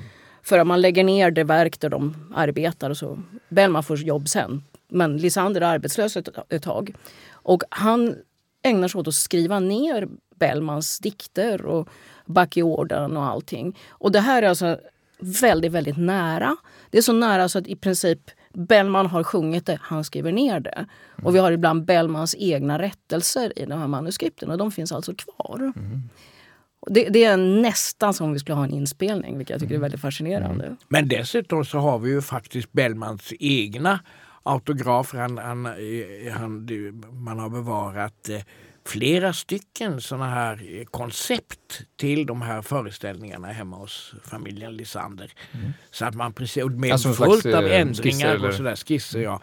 [0.43, 2.89] För att man lägger ner det verk där de arbetar.
[2.89, 3.19] Och så.
[3.49, 4.63] Bellman får jobb sen.
[4.89, 6.93] Men Lisander är arbetslös ett, ett tag.
[7.31, 8.15] Och han
[8.67, 11.89] ägnar sig åt att skriva ner Bellmans dikter och
[12.25, 13.77] Backe-orden och allting.
[13.89, 14.79] Och det här är alltså
[15.19, 16.55] väldigt, väldigt nära.
[16.89, 18.19] Det är så nära så att i princip
[18.53, 20.85] Bellman har sjungit det, han skriver ner det.
[21.23, 25.13] Och vi har ibland Bellmans egna rättelser i de här manuskripten och de finns alltså
[25.15, 25.73] kvar.
[26.89, 29.79] Det, det, är nästan som om vi skulle ha en inspelning, vilket jag tycker är
[29.79, 30.75] väldigt fascinerande.
[30.87, 33.99] Men dessutom så har vi ju faktiskt Bellmans egna
[34.47, 35.17] autografer.
[35.17, 35.65] Han, han,
[36.33, 36.67] han,
[37.11, 38.41] man har bevarat eh,
[38.85, 45.31] flera stycken sådana här koncept till de här föreställningarna hemma hos familjen Lisander.
[45.51, 45.73] Mm.
[45.91, 49.19] Så att man precis, med alltså fullt av eh, ändringar och sådär, skisser.
[49.19, 49.41] Ja.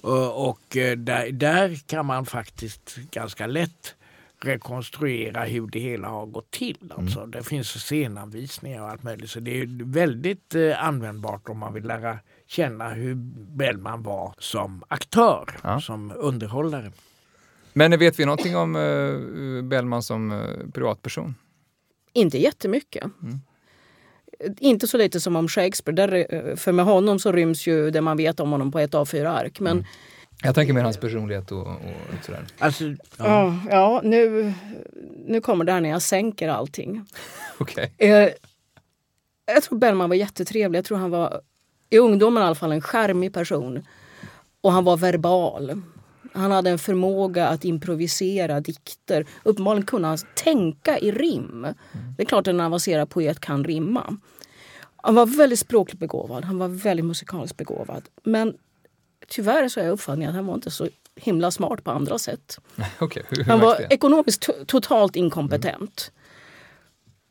[0.00, 3.94] Och, och eh, där, där kan man faktiskt ganska lätt
[4.44, 6.78] rekonstruera hur det hela har gått till.
[6.82, 6.98] Mm.
[6.98, 7.30] Alltså, mm.
[7.30, 9.30] Det finns scenanvisningar och allt möjligt.
[9.30, 12.18] Så det är väldigt eh, användbart om man vill lära
[12.52, 13.14] känna hur
[13.56, 15.80] Bellman var som aktör, ja.
[15.80, 16.92] som underhållare.
[17.72, 21.34] Men vet vi någonting om uh, Bellman som uh, privatperson?
[22.12, 23.04] Inte jättemycket.
[23.22, 23.40] Mm.
[24.58, 25.96] Inte så lite som om Shakespeare.
[25.96, 29.60] Där, för med honom så ryms ju det man vet om honom på ett A4-ark.
[29.60, 29.84] Men mm.
[30.42, 32.44] Jag tänker mer hans personlighet och, och sådär.
[32.58, 34.52] Alltså, ja, ja, ja nu,
[35.26, 37.04] nu kommer det här när jag sänker allting.
[37.58, 37.92] Okej.
[37.94, 38.08] Okay.
[38.08, 38.30] Eh,
[39.46, 40.78] jag tror Bellman var jättetrevlig.
[40.78, 41.40] Jag tror han var,
[41.92, 43.86] i ungdomen i alla fall, en charmig person.
[44.60, 45.82] Och han var verbal.
[46.32, 49.26] Han hade en förmåga att improvisera dikter.
[49.42, 51.66] Uppenbarligen kunde han tänka i rim.
[52.16, 54.16] Det är klart att en avancerad poet kan rimma.
[54.96, 58.08] Han var väldigt språkligt begåvad, han var väldigt musikaliskt begåvad.
[58.22, 58.54] Men
[59.28, 62.58] tyvärr så är jag uppfattningen att han var inte så himla smart på andra sätt.
[63.00, 63.86] okay, han var det?
[63.90, 66.12] ekonomiskt totalt inkompetent.
[66.14, 66.21] Mm.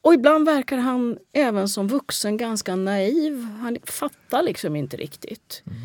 [0.01, 3.47] Och ibland verkar han även som vuxen ganska naiv.
[3.61, 5.63] Han fattar liksom inte riktigt.
[5.67, 5.81] Mm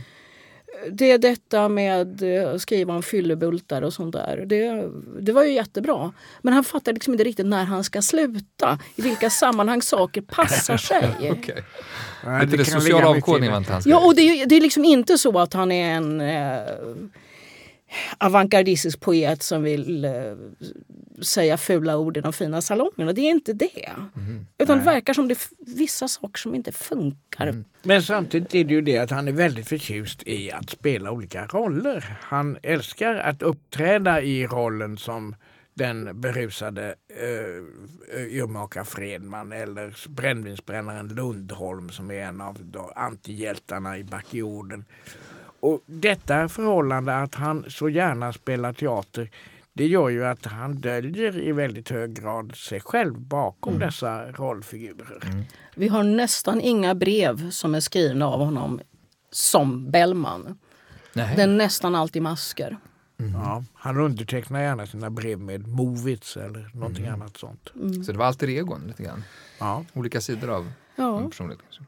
[0.90, 4.44] det är detta med att eh, skriva om fyllebultar och sånt där.
[4.46, 6.12] Det, det var ju jättebra.
[6.42, 8.78] Men han fattar liksom inte riktigt när han ska sluta.
[8.96, 11.30] I vilka sammanhang saker passar sig.
[11.30, 11.62] okay.
[12.40, 15.18] Lite det social avkodning var inte hans Ja, och det, är, det är liksom inte
[15.18, 16.60] så att han är en eh,
[18.18, 20.12] avantgardistisk poet som vill eh,
[21.22, 23.12] säga fula ord i de fina salongerna.
[23.12, 23.90] Det är inte det.
[24.16, 24.46] Mm.
[24.58, 24.86] Utan Nej.
[24.86, 27.46] det verkar som det är vissa saker som inte funkar.
[27.46, 27.64] Mm.
[27.82, 31.46] Men samtidigt är det ju det att han är väldigt förtjust i att spela olika
[31.46, 32.18] roller.
[32.20, 35.34] Han älskar att uppträda i rollen som
[35.74, 42.58] den berusade uh, urmakar Fredman eller brännvinsbrännaren Lundholm som är en av
[42.96, 44.84] antihjältarna i Backjorden.
[45.66, 49.30] Och detta förhållande att han så gärna spelar teater
[49.72, 53.86] det gör ju att han döljer i väldigt hög grad sig själv bakom mm.
[53.86, 55.22] dessa rollfigurer.
[55.26, 55.44] Mm.
[55.74, 58.80] Vi har nästan inga brev som är skrivna av honom
[59.30, 60.58] som Bellman.
[61.12, 61.36] Nej.
[61.36, 62.76] Det är nästan alltid masker.
[63.18, 63.32] Mm.
[63.32, 67.22] Ja, han undertecknar gärna sina brev med Movits eller någonting mm.
[67.22, 67.72] annat sånt.
[67.74, 68.04] Mm.
[68.04, 69.24] Så det var alltid egon lite grann?
[69.58, 69.84] Ja.
[69.94, 71.28] Olika sidor av ja.
[71.28, 71.86] personligheten?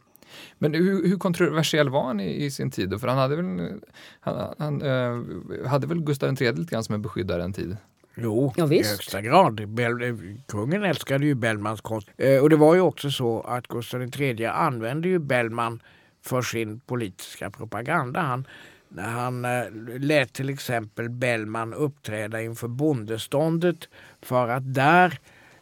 [0.58, 3.00] Men hur, hur kontroversiell var han i, i, sin tid?
[3.00, 3.80] För han hade väl,
[4.20, 7.76] han, han uh, hade väl Gustav III lite grann som en beskyddare en tid?
[8.20, 9.68] Jo, ja, i högsta grad.
[9.68, 12.08] Bell, kungen älskade ju Bellmans konst.
[12.16, 15.82] Eh, och det var ju också så att Gustav III använde ju Bellman
[16.22, 18.20] för sin politiska propaganda.
[18.20, 18.46] Han,
[18.88, 19.64] när han eh,
[19.98, 23.88] lät till exempel Bellman uppträda inför bondeståndet
[24.22, 25.18] för att där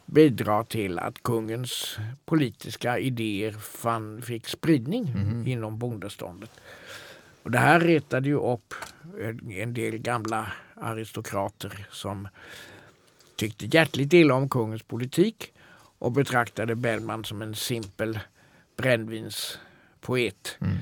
[0.07, 5.47] bidra till att kungens politiska idéer fann, fick spridning mm.
[5.47, 6.51] inom bondeståndet.
[7.43, 8.75] Och det här retade ju upp
[9.51, 12.29] en del gamla aristokrater som
[13.37, 15.53] tyckte hjärtligt illa om kungens politik
[15.99, 18.19] och betraktade Bellman som en simpel
[18.77, 20.59] brännvinspoet.
[20.61, 20.77] Mm.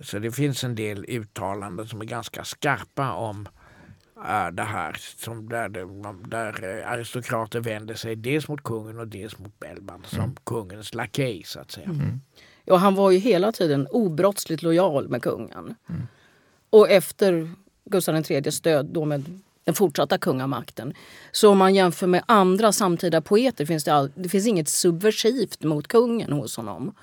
[0.00, 3.48] Så det finns en del uttalanden som är ganska skarpa om
[4.52, 5.68] det här som där,
[6.28, 10.36] där eh, aristokrater vänder sig dels mot kungen och dels mot Bellman som mm.
[10.44, 11.86] kungens lakej så att säga.
[11.86, 12.20] Mm.
[12.64, 15.74] Ja, han var ju hela tiden obrottsligt lojal med kungen.
[15.88, 16.06] Mm.
[16.70, 17.50] Och efter
[17.84, 20.94] Gustav IIIs död då med den fortsatta kungamakten.
[21.32, 25.62] Så om man jämför med andra samtida poeter finns det, all, det finns inget subversivt
[25.62, 26.94] mot kungen hos honom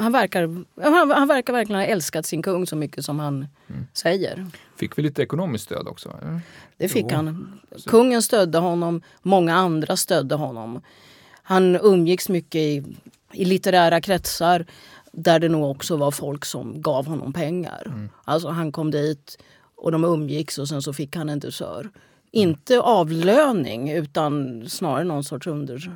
[0.00, 3.86] han, verkar, han, han, verkar verkligen ha älskat sin kung så mycket som han mm.
[3.92, 4.46] säger.
[4.76, 6.16] Fick vi lite ekonomiskt stöd också?
[6.22, 6.40] Eller?
[6.76, 7.16] Det fick jo.
[7.16, 7.60] han.
[7.86, 10.82] Kungen stödde honom, många andra stödde honom.
[11.42, 12.84] Han umgicks mycket i,
[13.32, 14.66] i litterära kretsar
[15.12, 17.82] där det nog också var folk som gav honom pengar.
[17.86, 18.08] Mm.
[18.24, 19.38] Alltså han kom dit
[19.74, 21.90] och de umgicks och sen så fick han en dusör.
[22.32, 25.92] Inte avlöning utan snarare någon sorts under,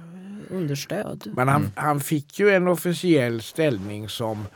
[0.50, 1.32] understöd.
[1.36, 1.72] Men han, mm.
[1.76, 4.46] han fick ju en officiell ställning som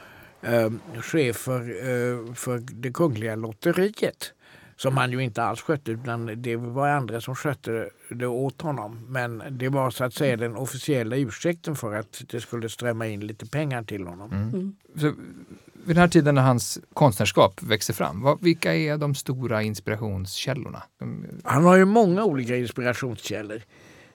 [0.43, 0.71] eh,
[1.03, 4.33] chef för, eh, för det kungliga lotteriet.
[4.77, 9.07] Som han ju inte alls skötte utan det var andra som skötte det åt honom.
[9.09, 13.27] Men det var så att säga den officiella ursäkten för att det skulle strömma in
[13.27, 14.33] lite pengar till honom.
[14.33, 14.49] Mm.
[14.49, 14.77] Mm.
[14.97, 15.13] Så,
[15.89, 20.83] vid den här tiden när hans konstnärskap växer fram, vad, vilka är de stora inspirationskällorna?
[21.45, 23.63] Han har ju många olika inspirationskällor.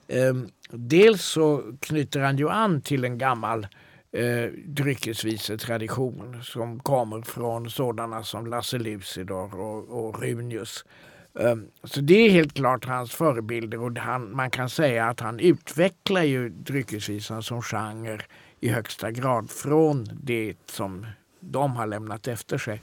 [0.08, 0.34] Eh,
[0.70, 3.66] dels så knyter han ju an till en gammal
[4.12, 10.84] eh, dryckesvisetradition som kommer från sådana som Lasse Lucidor och, och Runius.
[11.32, 15.40] Um, så det är helt klart hans förebilder och han, man kan säga att han
[15.40, 18.20] utvecklar ju dryckesvisan som genre
[18.60, 21.06] i högsta grad från det som
[21.44, 22.82] de har lämnat efter sig.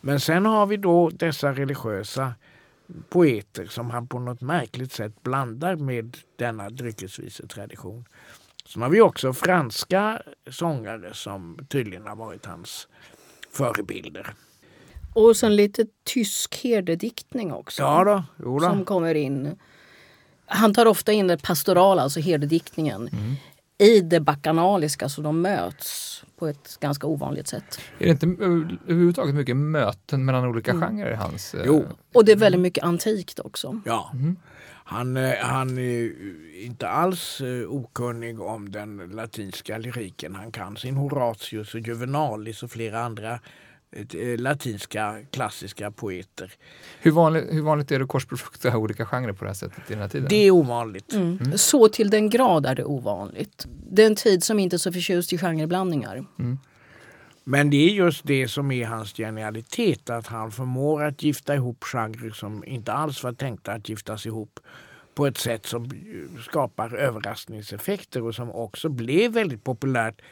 [0.00, 2.34] Men sen har vi då dessa religiösa
[3.08, 8.04] poeter som han på något märkligt sätt blandar med denna dryckesvisetradition.
[8.66, 12.88] Sen har vi också franska sångare som tydligen har varit hans
[13.50, 14.34] förebilder.
[15.14, 17.82] Och sen lite tysk herdediktning också.
[17.82, 18.66] Ja då, jo då.
[18.66, 19.58] Som kommer in.
[20.46, 23.34] Han tar ofta in det pastorala, alltså herdediktningen, mm.
[23.84, 27.80] I det bakanaliska så de möts på ett ganska ovanligt sätt.
[27.98, 30.88] Är det inte överhuvudtaget mycket möten mellan olika mm.
[30.88, 31.54] genrer i hans...
[31.64, 31.76] Jo.
[31.76, 33.80] Eh, och det är väldigt mycket antikt också.
[33.84, 34.10] Ja.
[34.14, 34.36] Mm.
[34.86, 36.12] Han, han är
[36.64, 40.34] inte alls okunnig om den latinska lyriken.
[40.34, 43.38] Han kan sin Horatius och Juvenalis och flera andra eh,
[44.38, 46.52] latinska klassiska poeter.
[47.00, 49.92] Hur vanligt, hur vanligt är det att korsbefrukta olika genrer på det här sättet i
[49.92, 50.28] den här tiden?
[50.28, 51.12] Det är ovanligt.
[51.12, 51.38] Mm.
[51.40, 51.58] Mm.
[51.58, 53.66] Så till den grad är det ovanligt.
[53.90, 56.24] Det är en tid som inte är så förtjust i genreblandningar.
[56.38, 56.58] Mm.
[57.44, 61.84] Men det är just det som är hans genialitet, att han förmår att gifta ihop
[61.84, 64.60] genrer som inte alls var tänkta att giftas ihop
[65.14, 65.90] på ett sätt som
[66.48, 70.22] skapar överraskningseffekter och som också blev väldigt populärt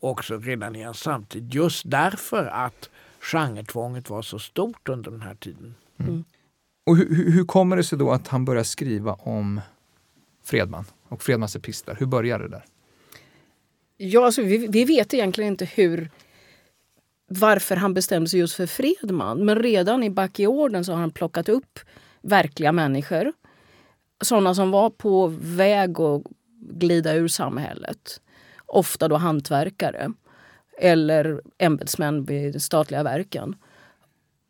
[0.00, 1.54] också redan i hans samtid.
[1.54, 2.90] Just därför att
[3.30, 5.74] genretvånget var så stort under den här tiden.
[5.98, 6.24] Mm.
[6.86, 9.60] Och hur, hur, kommer det sig då att han börjar skriva om
[10.44, 11.96] Fredman och Fredmans epistlar?
[12.00, 12.64] Hur började det där?
[13.96, 16.10] Ja, alltså, vi, vi vet egentligen inte hur
[17.28, 19.44] varför han bestämde sig just för Fredman.
[19.44, 21.78] Men redan i Bacchiorden så har han plockat upp
[22.22, 23.32] verkliga människor.
[24.20, 26.22] Sådana som var på väg att
[26.60, 28.20] glida ur samhället.
[28.66, 30.12] Ofta då hantverkare
[30.80, 33.56] eller ämbetsmän vid statliga verken.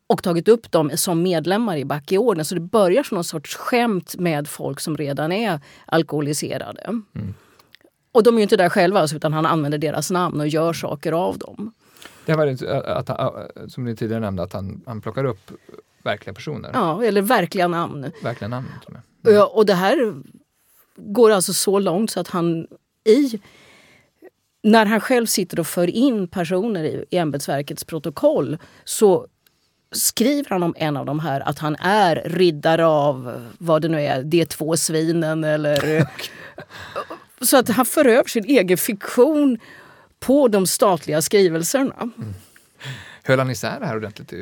[0.06, 2.44] Och tagit upp dem som medlemmar i Bacchiorden.
[2.44, 6.80] Så det börjar som någon sorts skämt med folk som redan är alkoholiserade.
[6.82, 7.34] Mm.
[8.12, 11.12] Och de är ju inte där själva, utan han använder deras namn och gör saker
[11.12, 11.72] av dem.
[12.26, 12.46] Det var
[12.86, 15.50] att, att, som ni tidigare nämnde, att han, han plockar upp
[16.02, 16.70] verkliga personer.
[16.72, 18.10] Ja, eller verkliga namn.
[18.22, 18.66] Verkliga namn.
[19.26, 19.42] Mm.
[19.50, 20.14] Och det här
[20.96, 22.66] går alltså så långt så att han
[23.04, 23.40] i
[24.62, 29.26] när han själv sitter och för in personer i, i ämbetsverkets protokoll så
[29.92, 34.00] skriver han om en av de här att han är riddare av vad det nu
[34.00, 36.06] är, de två svinen eller...
[37.40, 39.58] så att han för över sin egen fiktion
[40.20, 41.94] på de statliga skrivelserna.
[42.00, 42.34] Mm.
[43.22, 44.32] Höll han isär det här ordentligt?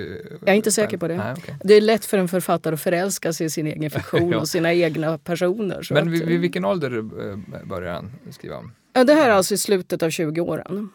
[0.41, 1.17] Jag är inte säker på det.
[1.17, 1.55] Nej, okay.
[1.65, 4.39] Det är lätt för en författare att förälska sig i sin egen fiktion ja.
[4.39, 5.89] och sina egna personer.
[5.91, 8.73] Men vid, vid, vilken ålder eh, börjar han skriva om?
[8.97, 10.89] Ja, det här är alltså i slutet av 20-åren.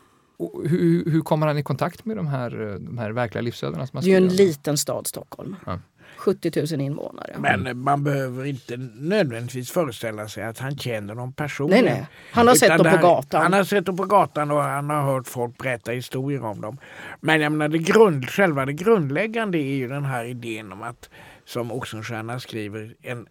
[0.65, 3.87] Hur, hur, kommer han i kontakt med de här, de här verkliga livsödena?
[3.91, 5.55] det är ju en liten stad, Stockholm.
[5.65, 5.79] Ja.
[6.17, 7.35] 70 000 invånare.
[7.39, 11.85] Men man behöver inte nödvändigtvis föreställa sig att han känner dem personligen.
[11.85, 12.07] Nej, nej.
[12.31, 13.41] Han har sett dem på gatan.
[13.41, 16.77] Han har sett dem på gatan och han har hört folk berätta historier om dem.
[17.19, 21.09] Men jag menar, det grund, själva det grundläggande är ju den här idén om att,
[21.45, 23.27] som Oxenstierna skriver, en,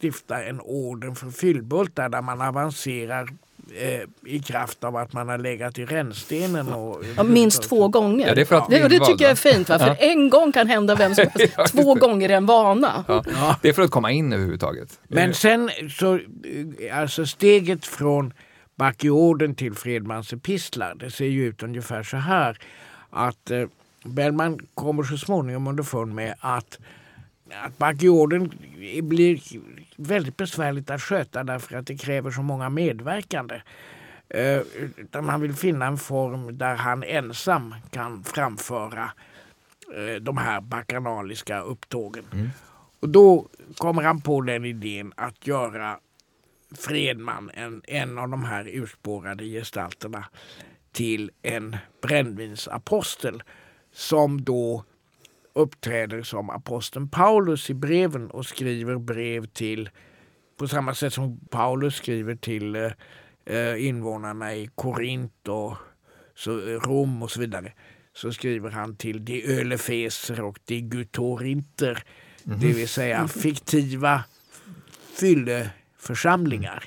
[0.00, 3.28] stifta en orden för fyllbultar där man avancerar
[3.70, 6.68] eh, i kraft av att man har legat i rännstenen.
[6.68, 8.28] Och, ja, minst två gånger.
[8.28, 8.66] Ja, det, ja.
[8.70, 9.68] det, det tycker jag är fint.
[9.68, 9.78] Va?
[9.78, 9.94] För ja.
[9.94, 11.74] en gång kan hända vem som helst.
[11.74, 13.04] två gånger är en vana.
[13.08, 13.56] Ja.
[13.62, 15.00] Det är för att komma in överhuvudtaget.
[15.08, 16.20] Men sen så,
[16.92, 18.32] alltså steget från
[18.76, 22.58] Bacchiorden till Fredmans epistlar, det ser ju ut ungefär så här.
[23.10, 23.64] Att eh,
[24.04, 26.78] Bellman kommer så småningom underfund med att
[27.64, 28.52] att Bacchiorden
[29.02, 29.40] blir
[30.00, 33.62] väldigt besvärligt att sköta därför att det kräver så många medverkande.
[34.34, 34.62] Uh,
[34.96, 39.10] utan man vill finna en form där han ensam kan framföra
[39.98, 42.24] uh, de här bakanaliska upptågen.
[42.32, 42.50] Mm.
[43.00, 45.98] Och då kommer han på den idén att göra
[46.78, 50.24] Fredman, en, en av de här urspårade gestalterna,
[50.92, 53.42] till en brännvinsapostel
[53.92, 54.84] som då
[55.52, 59.90] uppträder som aposteln Paulus i breven och skriver brev till
[60.58, 62.92] på samma sätt som Paulus skriver till eh,
[63.46, 65.76] eh invånarna i Korint och
[66.34, 67.72] så, eh, Rom och så vidare.
[68.12, 72.02] Så skriver han till de ölefeser och de gutorinter.
[72.46, 72.60] Mm.
[72.60, 74.24] Det vill säga fiktiva
[75.20, 76.84] fylleförsamlingar.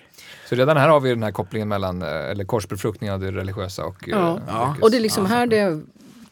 [0.49, 4.07] Så redan här har vi den här kopplingen mellan, eller korsbefruktningen av det religiösa och...
[4.07, 4.75] Ja, ja.
[4.81, 5.81] och det är liksom här det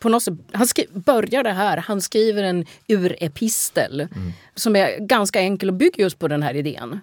[0.02, 4.32] på något sätt, han skri, börjar det här, han skriver en urepistel mm.
[4.56, 7.00] som är ganska enkel och bygger just på den här idén.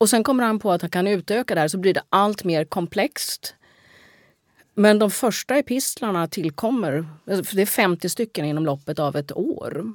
[0.00, 2.44] Och sen kommer han på att han kan utöka det här så blir det allt
[2.44, 3.54] mer komplext.
[4.74, 9.92] Men de första epistlarna tillkommer, för det är 50 stycken inom loppet av ett år.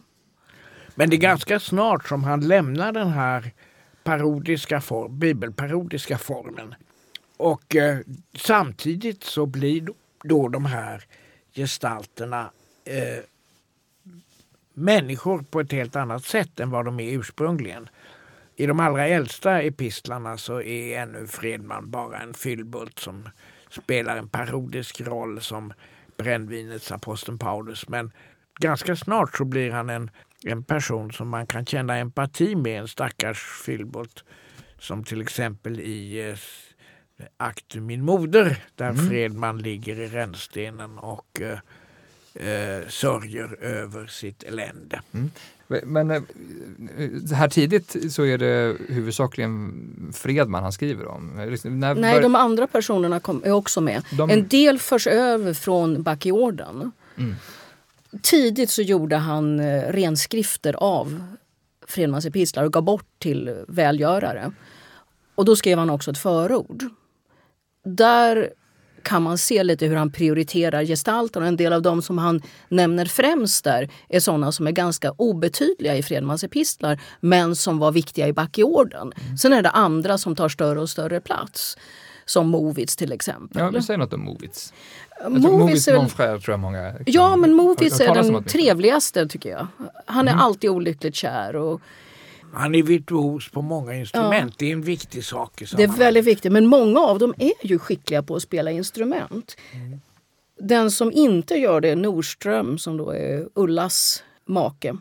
[0.96, 3.52] Men det är ganska snart som han lämnar den här
[4.04, 6.76] parodiska form, bibelparodiska formen.
[7.38, 7.98] Och eh,
[8.38, 9.88] samtidigt så blir
[10.24, 11.04] då de här
[11.54, 12.52] gestalterna
[12.86, 13.24] eh,
[14.74, 17.90] människor på ett helt annat sätt än vad de är ursprungligen.
[18.56, 23.30] I de allra äldsta epistlarna så är ännu Fredman bara en fyllbult som
[23.70, 25.74] spelar en parodisk roll som
[26.18, 27.90] brännvinets aposteln Paulus.
[27.90, 28.12] Men
[28.60, 30.10] ganska snart så blir han en,
[30.46, 34.24] en person som man kan känna empati med, en stackars fyllbult.
[34.80, 36.36] Som till exempel i eh,
[37.24, 39.10] eh, Akt min moder där mm.
[39.10, 41.60] Fredman ligger i rännstenen och eh,
[42.50, 45.02] eh, sörjer över sitt elände.
[45.12, 45.32] Mm.
[45.68, 46.22] Men eh,
[47.36, 51.32] här tidigt så är det huvudsakligen Fredman han skriver om?
[51.64, 54.04] När Nej, de andra personerna kom, är också med.
[54.12, 54.30] De...
[54.30, 56.92] En del förs över från Backyorden.
[57.18, 57.36] Mm.
[58.22, 61.24] Tidigt så gjorde han eh, renskrifter av
[61.88, 64.52] Fredmans epistlar och gav bort till välgörare.
[65.36, 66.84] Och då skrev han också ett förord.
[67.84, 68.50] Där
[69.04, 71.48] kan man se lite hur han prioriterar gestalterna.
[71.48, 75.96] En del av dem som han nämner främst där är sådana som är ganska obetydliga
[75.96, 79.14] i Fredmans epistlar men som var viktiga i Backyorden.
[79.26, 79.38] Mm.
[79.38, 81.78] Sen är det andra som tar större och större plats.
[82.26, 83.62] Som Movits till exempel.
[83.62, 84.74] Ja, men säg något om Movits.
[85.28, 89.68] Movits är Monfrère tror jag många Ja, men Movits är den trevligaste tycker jag.
[90.06, 90.44] Han är mm.
[90.44, 91.56] alltid olyckligt kär.
[91.56, 91.82] Och,
[92.54, 94.54] han är virtuos på många instrument.
[94.54, 94.56] Ja.
[94.58, 96.52] Det är en viktig sak i Det är väldigt viktigt.
[96.52, 99.56] Men många av dem är ju skickliga på att spela instrument.
[99.72, 100.00] Mm.
[100.60, 104.96] Den som inte gör det är Nordström som då är Ullas make.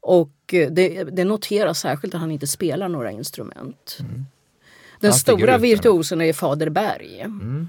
[0.00, 3.96] Och eh, det, det noteras särskilt att han inte spelar några instrument.
[4.00, 4.24] Mm.
[5.00, 7.20] Den han stora virtuosen är Fader Berg.
[7.20, 7.68] Mm.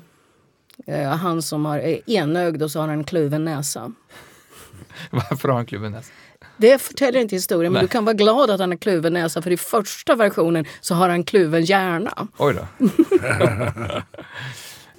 [0.88, 3.91] Eh, han som har, är enögd och så har han en kluven näsa.
[5.09, 6.11] Varför har han kluven näsa?
[6.57, 9.51] Det förtäljer inte historien, men du kan vara glad att han har kluven näsa för
[9.51, 12.27] i första versionen så har han kluven hjärna.
[12.37, 12.87] Oj då.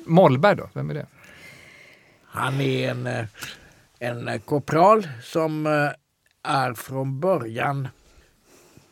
[0.05, 1.07] Mollberg då, vem är det?
[2.25, 3.25] Han är en, eh,
[3.99, 7.89] en korpral som eh, är från början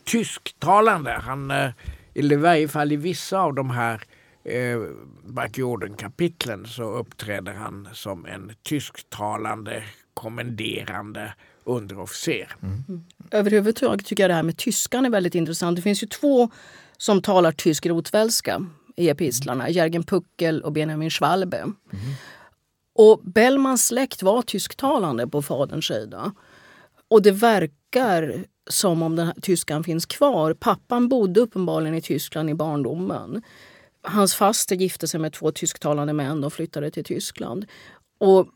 [0.04, 1.10] tysktalande.
[1.12, 1.70] Han, eh,
[2.14, 4.02] i varje fall i vissa av de här
[4.44, 4.78] eh,
[5.24, 9.82] Backyorden-kapitlen så uppträder han som en tysktalande
[10.14, 11.34] kommenderande
[11.64, 12.56] underofficer.
[12.62, 13.04] Mm.
[13.30, 15.76] Överhuvudtaget tycker jag det här med tyskan är väldigt intressant.
[15.76, 16.50] Det finns ju två
[16.96, 19.70] som talar tysk rotvälska i epistlarna.
[19.70, 21.56] Jörgen Puckel och Benjamin Schwalbe.
[21.56, 21.74] Mm.
[22.94, 26.32] Och Bellmans släkt var tysktalande på faderns sida.
[27.08, 30.54] Och det verkar som om den här tyskan finns kvar.
[30.54, 33.42] Pappan bodde uppenbarligen i Tyskland i barndomen.
[34.02, 37.66] Hans faster gifte sig med två tysktalande män och flyttade till Tyskland.
[38.18, 38.48] Och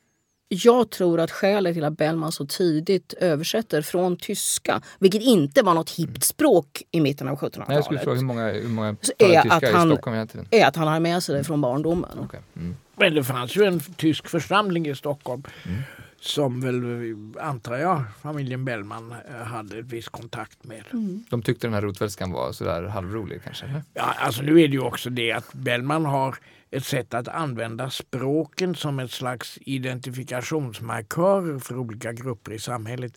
[0.49, 5.75] jag tror att skälet till att Bellman så tidigt översätter från tyska, vilket inte var
[5.75, 7.75] något hippt språk i mitten av 1700-talet.
[7.75, 10.47] Jag skulle fråga hur många, hur många är tyska att han, i Stockholm egentligen?
[10.51, 12.19] Är att han har med sig det från barndomen.
[12.19, 12.41] Okay.
[12.57, 12.77] Mm.
[12.97, 15.83] Men det fanns ju en tysk församling i Stockholm mm.
[16.21, 20.85] Som väl, antar jag, familjen Bellman eh, hade ett viss kontakt med.
[20.93, 21.25] Mm.
[21.31, 23.83] De tyckte den här rotvälskan var sådär halvrolig kanske?
[23.95, 26.37] Ja, alltså nu är det ju också det att Bellman har
[26.71, 33.13] ett sätt att använda språken som ett slags identifikationsmarkörer för olika grupper i samhället.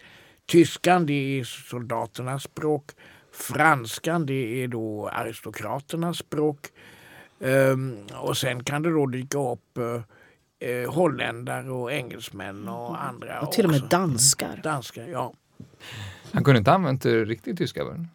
[0.45, 2.91] Tyskan det är soldaternas språk.
[3.33, 6.67] Franskan det är då aristokraternas språk.
[7.39, 10.01] Um, och sen kan det då dyka upp uh,
[10.65, 13.01] uh, holländare och engelsmän och mm.
[13.01, 13.41] andra.
[13.41, 14.59] Och till och med danskar.
[14.63, 15.33] Danskar, ja.
[16.31, 17.83] Han kunde inte använt riktig tyska?
[17.83, 18.05] Väl?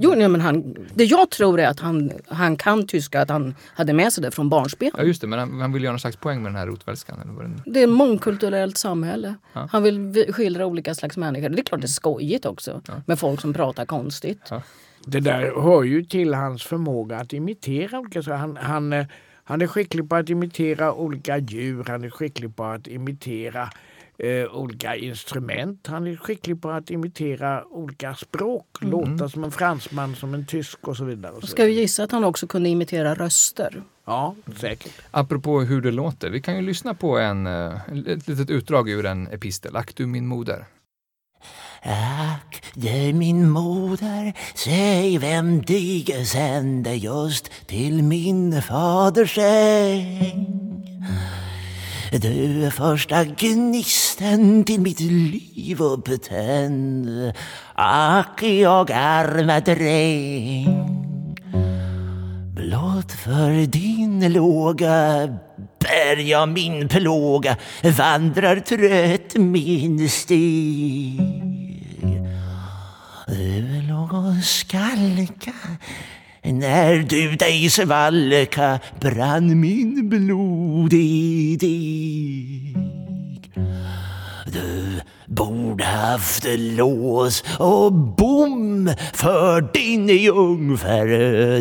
[0.00, 3.54] Jo, nej, men han, det jag tror är att han, han kan tyska, att han
[3.74, 4.90] hade med sig det från barnsben.
[4.96, 7.20] Ja just det, men han, han vill göra någon slags poäng med den här rotvälskan?
[7.20, 9.34] Eller Det är ett mångkulturellt samhälle.
[9.52, 9.68] Ja.
[9.70, 11.48] Han vill skildra olika slags människor.
[11.48, 12.94] Det är klart det är skojigt också ja.
[13.06, 14.42] med folk som pratar konstigt.
[14.50, 14.62] Ja.
[15.04, 19.06] Det där hör ju till hans förmåga att imitera olika han, han, eh,
[19.48, 23.70] han är skicklig på att imitera olika djur, han är skicklig på att imitera
[24.18, 25.86] eh, olika instrument.
[25.86, 28.90] Han är skicklig på att imitera olika språk, mm.
[28.90, 31.32] låta som en fransman, som en tysk och så vidare.
[31.32, 33.82] Och så Ska vi gissa att han också kunde imitera röster?
[34.04, 34.92] Ja, säkert.
[35.10, 37.74] Apropå hur det låter, vi kan ju lyssna på en, eh,
[38.06, 40.64] ett litet utdrag ur en epistel, du min moder.
[41.82, 42.45] Ack,
[42.78, 50.46] du min moder, säg vem dig sände just till min faders säng.
[52.12, 57.32] Du är första gnisten till mitt liv upptänd.
[57.74, 60.96] Ack, jag arma dräng
[62.54, 65.26] Blott för din låga
[65.78, 71.55] bär jag min plåga Vandrar trött min stig.
[73.36, 75.52] Du låg och skalka
[76.42, 82.74] när du dig svalka brann min blod i dig.
[84.52, 91.56] Du borde haft lås och bom för din jungfrudom.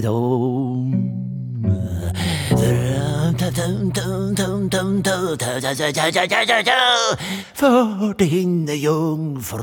[7.54, 9.56] För din jungfrudom.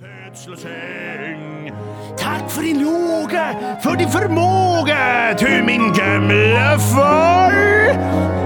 [0.00, 1.72] födslosäng
[2.18, 7.52] Tack för din låga, för din förmåga Ty min gamla far.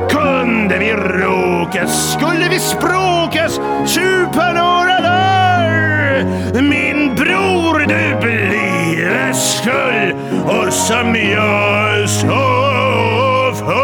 [0.09, 6.24] Kunde vi råkas, skulle vi språkas Supa några dagar
[6.62, 8.55] Min bror du
[8.97, 13.76] blive skull Och som jag så full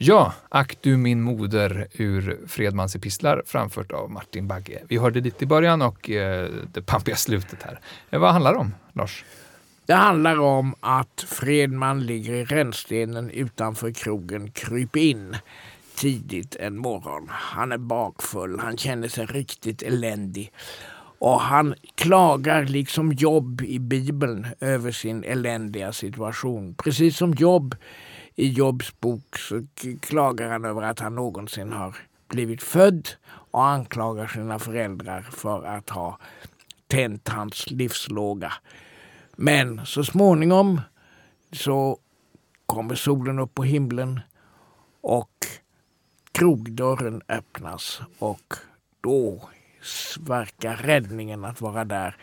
[0.00, 4.82] Ja, Ack du min moder ur Fredmans epistlar framfört av Martin Bagge.
[4.88, 7.80] Vi hörde lite i början och eh, det pampiga slutet här.
[8.10, 9.24] Eh, vad handlar det om, Lars?
[9.86, 15.36] Det handlar om att Fredman ligger i rännstenen utanför krogen Kryp in
[15.98, 17.28] tidigt en morgon.
[17.30, 20.52] Han är bakfull, han känner sig riktigt eländig.
[21.18, 26.74] Och han klagar liksom Jobb i Bibeln över sin eländiga situation.
[26.74, 27.76] Precis som Jobb
[28.34, 29.66] i Jobs bok så
[30.00, 31.96] klagar han över att han någonsin har
[32.28, 36.18] blivit född och anklagar sina föräldrar för att ha
[36.86, 38.52] tänt hans livslåga.
[39.36, 40.80] Men så småningom
[41.52, 41.98] så
[42.66, 44.20] kommer solen upp på himlen
[45.00, 45.30] och
[46.38, 48.54] krogdörren öppnas och
[49.00, 49.48] då
[50.20, 52.16] verkar räddningen att vara där.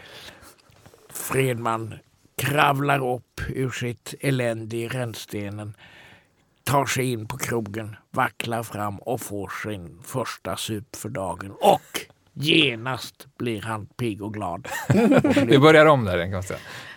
[1.10, 1.94] Fredman
[2.38, 5.74] kravlar upp ur sitt elände i rännstenen,
[6.64, 11.52] tar sig in på krogen, vacklar fram och får sin första sup för dagen.
[11.52, 12.00] Och
[12.34, 14.68] genast blir han pigg och glad.
[15.46, 16.44] Vi börjar om där.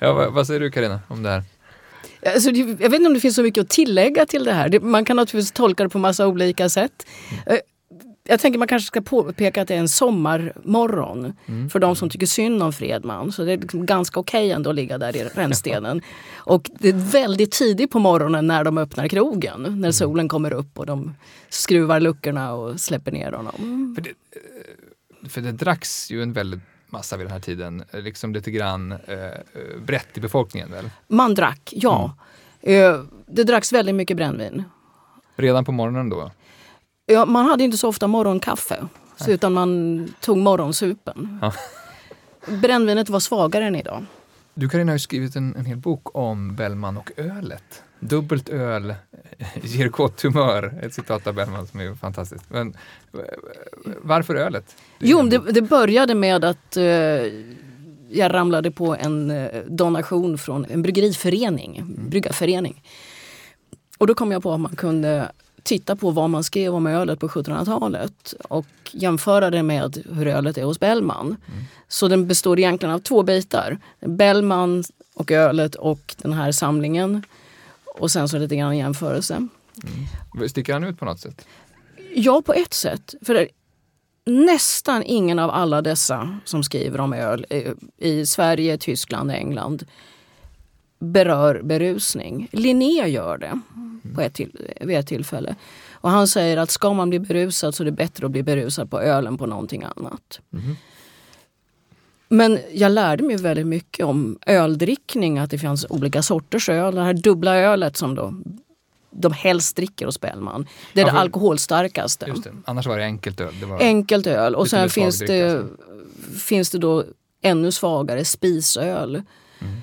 [0.00, 1.42] Ja, vad, vad säger du, Karina om det här?
[2.26, 4.80] Alltså, jag vet inte om det finns så mycket att tillägga till det här.
[4.80, 7.06] Man kan naturligtvis tolka det på massa olika sätt.
[7.46, 7.56] Eh,
[8.30, 11.32] Jag tänker man kanske ska påpeka att det är en sommarmorgon
[11.72, 13.32] för de som tycker synd om Fredman.
[13.32, 16.02] Så det är liksom ganska okej ändå att ligga där i rännstenen.
[16.36, 19.80] och det är väldigt tidigt på morgonen när de öppnar krogen.
[19.80, 21.14] När solen kommer upp och de
[21.48, 23.94] skruvar luckorna och släpper ner honom.
[23.96, 26.60] För det, eh, för det dracks ju en väldigt
[26.90, 29.32] massa vid den här tiden, eh, liksom lite grann eh, eh,
[29.86, 30.90] brett i befolkningen väl?
[31.08, 32.14] Man drack, ja.
[32.60, 34.64] Eh, Det dracks väldigt mycket brännvin.
[35.36, 36.30] Redan på morgonen då?
[37.06, 38.86] Ja, man hade inte så ofta morgonkaffe,
[39.16, 41.38] så utan man tog morgonsupen.
[41.42, 41.52] Ja.
[42.62, 44.04] Brännvinet var svagare än idag.
[44.54, 47.82] Du Carina har ju skrivit en, en hel bok om Bellman och ölet.
[48.00, 48.94] Dubbelt öl
[49.62, 52.44] ger gott humör, ett citat av Bellman som är fantastiskt.
[52.48, 52.74] Men
[53.14, 53.20] eh,
[54.02, 54.76] varför ölet?
[54.98, 56.82] Jo, det, det började med att eh,
[58.10, 62.10] jag ramlade på en eh, donation från en bryggeriförening, Mm.
[62.10, 62.82] bryggarförening.
[63.98, 65.32] Och då kom jag på att man kunde
[65.62, 70.58] titta på vad man skrev om ölet på 1700-talet och jämföra det med hur ölet
[70.58, 71.26] är hos Bellman.
[71.26, 71.64] Mm.
[71.88, 73.78] Så den består egentligen av två bitar.
[74.00, 74.84] Bellman
[75.14, 77.22] och ölet och den här samlingen.
[77.98, 79.48] Och sen så lite grann jämförelse.
[80.48, 81.46] Sticker han ut på något sätt?
[82.14, 83.14] Ja, på ett sätt.
[83.22, 83.48] För
[84.26, 89.86] nästan ingen av alla dessa som skriver om öl eh, i Sverige, Tyskland, England
[90.98, 92.48] berör berusning.
[92.52, 93.60] Linné gör det
[94.14, 95.54] på ett till, vid ett tillfälle.
[95.92, 98.90] Och han säger att ska man bli berusad så är det bättre att bli berusad
[98.90, 100.40] på öl än på någonting annat.
[102.28, 106.94] Men jag lärde mig väldigt mycket om öldrickning, att det fanns olika sorters öl.
[106.94, 108.34] Det här dubbla ölet som då
[109.10, 110.66] de helst dricker hos Bellman.
[110.94, 112.26] Det är Ja, det alkoholstarkaste.
[112.26, 112.52] Just det.
[112.64, 113.54] Annars var det enkelt öl.
[113.60, 114.54] Det var, Enkelt öl.
[114.54, 117.04] Och sen finns det, svagdrick, finns det då
[117.42, 119.22] ännu svagare spisöl.
[119.60, 119.76] Mm.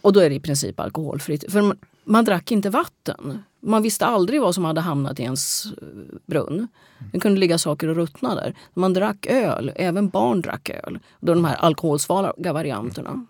[0.00, 1.52] Och då är det i princip alkoholfritt.
[1.52, 3.42] För man, man drack inte vatten.
[3.66, 5.88] Man visste aldrig vad som hade hamnat i ens eh,
[6.26, 6.68] brunn.
[7.12, 8.54] Det kunde ligga saker och ruttna där.
[8.74, 10.98] Man drack öl, även barn drack öl.
[11.20, 13.26] Då de här alkoholsvaga varianterna.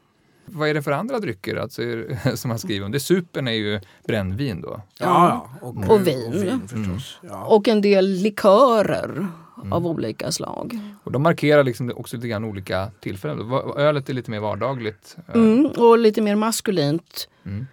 [0.47, 1.83] Vad är det för andra drycker alltså,
[2.35, 2.93] som han skriver om?
[2.93, 4.81] Det supen är ju brännvin då.
[5.01, 5.69] Ja, ja.
[5.89, 6.61] Och vin.
[6.69, 7.19] förstås.
[7.23, 7.45] Ja.
[7.45, 9.27] Och en del likörer.
[9.71, 10.79] av olika slag.
[11.05, 13.53] Och de markerar liksom också lite grann olika tillfällen.
[13.77, 15.17] Ölet är lite mer vardagligt.
[15.29, 17.29] eh, Mm, och lite mer maskulint.
[17.45, 17.67] Mm.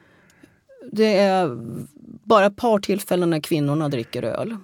[0.91, 1.57] Det är
[2.23, 4.57] bara ett par tillfällen när kvinnorna dricker öl.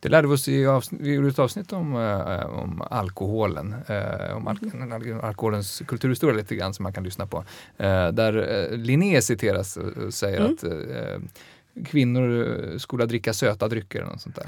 [0.00, 4.36] Det lärde vi oss i avsnitt, vi gjorde ett avsnitt om, eh, om alkoholen, eh,
[4.36, 4.58] om al
[4.92, 7.44] al- alkoholens kulturhistoria lite grann som man kan lyssna på.
[7.76, 10.52] Eh, där Linné citeras och säger Mm.
[10.52, 10.64] att
[11.86, 14.46] kvinnor skola dricka söta drycker eller något sånt där.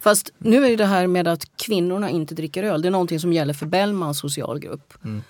[0.00, 3.32] Fast nu är det här med att kvinnorna inte dricker öl, det är någonting som
[3.32, 4.94] gäller för Bellmans socialgrupp.
[5.04, 5.22] Mm.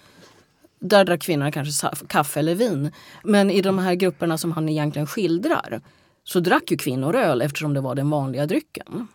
[0.79, 2.91] Där drack kvinnorna kanske kaffe eller vin.
[3.25, 5.81] Men i de här grupperna som han egentligen skildrar
[6.25, 9.09] så drack ju kvinnor öl eftersom det var den vanliga drycken.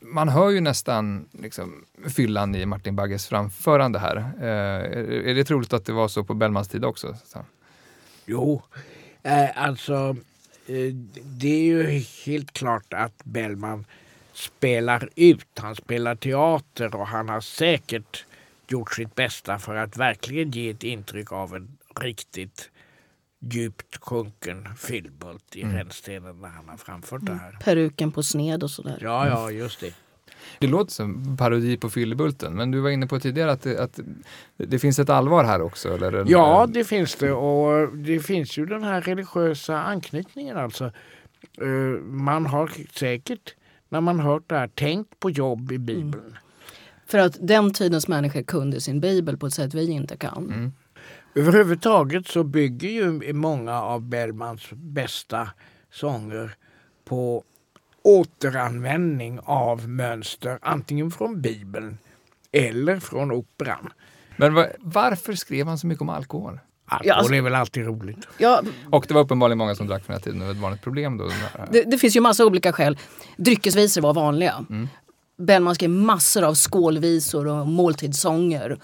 [0.00, 1.84] Man hör ju nästan liksom,
[2.16, 4.16] fyllan i Martin Bagges framförande här.
[4.16, 7.16] Eh, är, det troligt att det var så på Bellmans tid också?
[7.24, 7.44] Så.
[8.26, 8.62] Jo,
[9.22, 10.16] eh, alltså
[10.66, 10.94] eh,
[11.24, 13.84] det är ju helt klart att Bellman
[14.32, 15.58] spelar ut.
[15.58, 18.26] Han spelar teater och han har säkert
[18.68, 22.70] gjort sitt bästa för att verkligen ge ett intryck av en riktigt
[23.50, 27.58] djupt sjunken fyllbult i rännstenen när han har framfört det här.
[27.64, 28.98] Peruken på sned och sådär.
[29.00, 29.94] Ja, ja, just det.
[30.58, 34.00] Det låter som parodi på Fyllebulten, men du var inne på tidigare att det, att
[34.56, 35.94] det finns ett allvar här också?
[35.94, 37.32] Eller Ja, det finns det.
[37.32, 40.84] Och det finns ju den här religiösa anknytningen alltså.
[41.60, 43.54] Eh, Man har säkert,
[43.88, 46.36] när man hört det här, tänkt på jobb i Bibeln.
[47.06, 50.44] För att den tidens människor kunde sin bibel på ett sätt vi inte kan.
[50.46, 50.72] Mm.
[51.34, 55.48] Överhuvudtaget så bygger ju många av Bellmans bästa
[55.92, 56.54] sånger
[57.04, 57.44] på
[58.02, 61.98] återanvändning av mönster antingen från Bibeln
[62.52, 63.92] eller från operan.
[64.36, 66.60] Men va, varför skrev han så mycket om alkohol?
[66.86, 68.28] Alkohol Ja, alltså- är väl alltid roligt.
[68.38, 70.58] Ja, Och det var uppenbarligen många som drack på den här tiden, det var ett
[70.58, 71.30] vanligt problem då.
[71.70, 72.98] det, det finns ju massa olika skäl.
[73.36, 74.64] Dryckesvisor var vanliga.
[75.38, 78.78] Bellman skrev massor av skålvisor och måltidssånger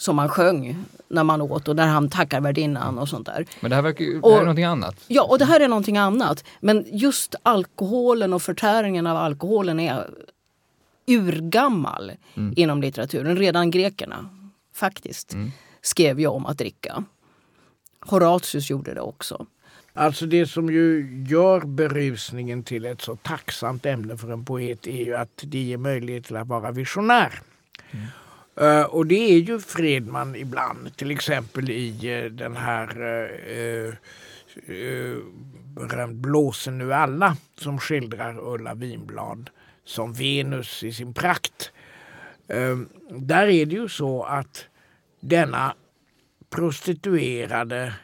[0.00, 3.46] som man sjöng när man åt och där han tackar värdinnan och sånt där.
[3.60, 5.04] Men det här verkar ju, det Och- här är någonting annat.
[5.08, 6.44] Ja, och det här är någonting annat.
[6.60, 10.10] Men just alkoholen och förtäringen av alkoholen är
[11.06, 12.12] urgammal
[12.56, 13.36] inom litteraturen.
[13.36, 14.28] Redan grekerna
[14.74, 15.36] faktiskt
[15.82, 17.04] skrev ju om att dricka.
[18.00, 19.46] Horatius gjorde det också.
[19.92, 25.04] Alltså det som ju gör berusningen till ett så tacksamt ämne för en poet är
[25.04, 27.42] ju att det ger möjlighet till att vara visionär.
[28.60, 33.94] Eh, och det är ju Fredman ibland, till exempel i uh, den här uh,
[34.70, 39.50] uh, Blåsen nu alla som skildrar Ulla Vinblad
[39.84, 41.72] som Venus i sin prakt.
[43.10, 44.66] Där är det ju så att
[45.20, 45.74] denna
[46.50, 47.94] prostituerade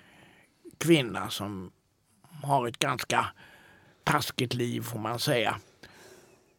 [0.78, 1.70] kvinna som
[2.42, 3.26] har ett ganska
[4.04, 5.60] taskigt liv får man säga.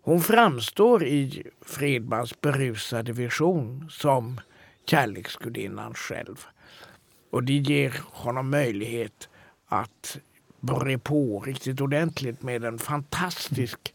[0.08, 4.40] Hon framstår i Fredmans berusade vision som
[4.86, 6.46] kärleksgudinnan själv.
[7.32, 9.30] Och det ger honom möjlighet
[9.68, 10.18] att
[10.60, 13.94] bre på riktigt ordentligt med en fantastisk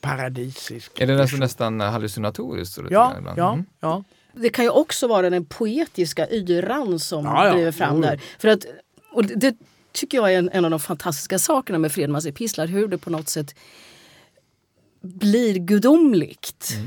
[0.00, 1.40] paradisisk Är det nästan, vision.
[1.40, 2.78] nästan hallucinatoriskt?
[2.90, 3.38] Ja, ibland?
[3.38, 3.64] ja, Mm.
[3.80, 4.04] ja.
[4.32, 7.54] Det kan ju också vara den poetiska yran som Ja, ja.
[7.54, 8.20] driver fram där.
[8.38, 8.66] För att,
[9.12, 9.56] och det, det
[9.92, 12.66] tycker jag är en, en av de fantastiska sakerna med Fredmans epistlar.
[12.66, 13.54] Hur det på något sätt
[15.00, 16.78] blir gudomligt.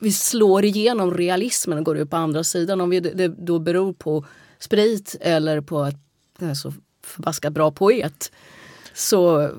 [0.00, 2.80] Vi slår igenom realismen och går ut på andra sidan.
[2.80, 4.26] Om vi, det då beror på
[4.58, 5.94] sprit eller på att
[6.38, 6.72] det är så
[7.02, 8.32] förbaskat bra poet
[8.92, 9.50] så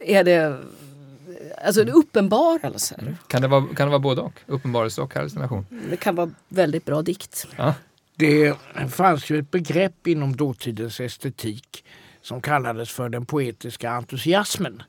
[0.00, 0.58] är det
[1.64, 3.16] alltså en uppenbarelse.
[3.26, 4.40] Kan, det vara, kan det vara både och?
[4.46, 5.66] Uppenbarelse och hallucination?
[5.90, 7.46] Det kan vara väldigt bra dikt.
[7.56, 7.74] Ja.
[8.16, 8.54] Det
[8.90, 11.84] fanns ju ett begrepp inom dåtidens estetik
[12.22, 14.82] som kallades för den poetiska entusiasmen.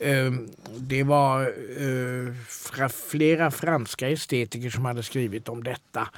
[0.00, 0.48] Mm.
[0.78, 6.08] Det var eh, flera franska estetiker som hade skrivit om detta.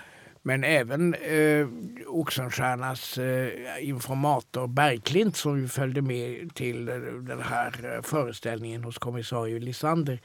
[0.43, 1.67] Men även eh,
[2.07, 3.51] Oxenstiernas eh,
[3.81, 6.85] informator Bergklint som ju följde med till
[7.21, 10.21] den här eh, föreställningen hos kommissarie Lisander.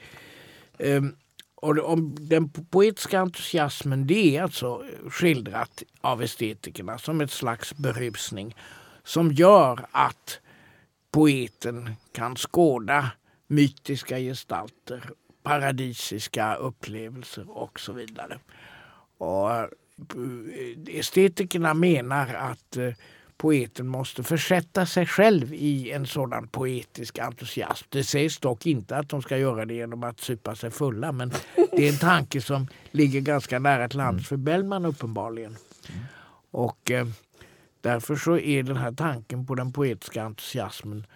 [0.78, 1.02] Eh,
[1.54, 8.56] och om den poetiska entusiasmen det är alltså skildrat av estetikerna som ett slags berusning
[9.04, 10.40] som gör att
[11.12, 13.10] poeten kan skåda
[13.48, 15.10] mytiska gestalter,
[15.42, 18.38] paradisiska upplevelser och så vidare.
[19.18, 19.68] Och eh,
[20.86, 22.92] estetikerna menar att eh,
[23.36, 27.86] poeten måste försätta sig själv i en sådan poetisk entusiasm.
[27.88, 31.32] Det sägs dock inte att de ska göra det genom att supa sig fulla men
[31.72, 35.56] det är en tanke som ligger ganska nära till hands för Bellman uppenbarligen.
[36.50, 37.06] Och eh,
[37.80, 41.06] därför så är den här tanken på den poetiska entusiasmen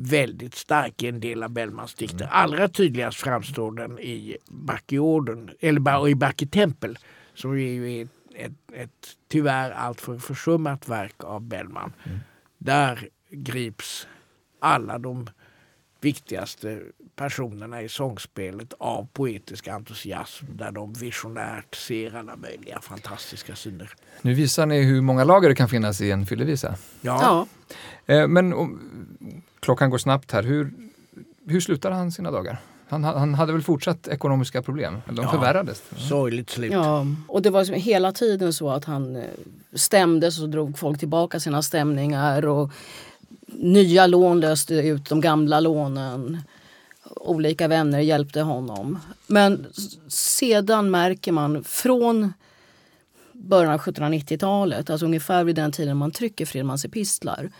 [0.00, 2.28] väldigt stark i en del av Bellmans dikter.
[2.30, 6.98] Allra tydligast framstår den i Bacchiorden, eller i Backitempel
[7.34, 11.92] som ju är ett, ett, ett tyvärr alltför försummat verk av Bellman.
[12.58, 14.06] Där grips
[14.58, 15.30] alla de
[16.00, 16.82] viktigaste
[17.16, 23.90] personerna i sångspelet av poetisk entusiasm där de visionärt ser alla möjliga fantastiska syner.
[24.22, 26.74] Nu visar ni hur många lager det kan finnas i en fyllevisa.
[27.00, 27.46] Ja.
[28.06, 28.52] Eh, men
[29.60, 30.42] klockan går snabbt här.
[30.42, 30.72] Hur,
[31.46, 32.58] hur slutar han sina dagar?
[32.88, 35.02] Han, han hade väl fortsatt ekonomiska problem?
[35.06, 35.30] Eller de Ja.
[35.30, 35.82] förvärrades?
[36.08, 36.72] Sorgligt slut.
[36.72, 39.22] Ja, och det var som hela tiden så att han eh,
[39.74, 42.70] stämdes och drog folk tillbaka sina stämningar och
[43.46, 46.38] nya lån löste ut de gamla lånen.
[47.04, 48.98] Olika vänner hjälpte honom.
[49.26, 49.66] Men
[50.08, 52.32] sedan märker man från
[53.32, 57.50] början av 1790-talet, alltså ungefär vid den tiden man trycker Fredmans epistlar,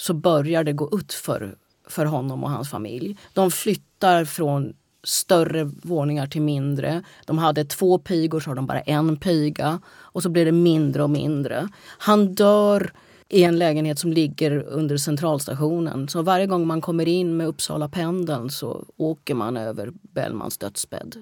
[0.00, 1.54] så börjar det gå ut för,
[1.88, 3.16] för honom och hans familj.
[3.32, 4.72] De flyttar från
[5.04, 7.02] större våningar till mindre.
[7.26, 9.80] De hade två pigor, så har de bara en piga.
[9.88, 11.68] Och så blir det mindre och mindre.
[11.98, 12.92] Han dör
[13.28, 16.08] i en lägenhet som ligger under centralstationen.
[16.08, 21.16] Så varje gång man kommer in med Uppsala pendeln så åker man över Bellmans dödsbädd.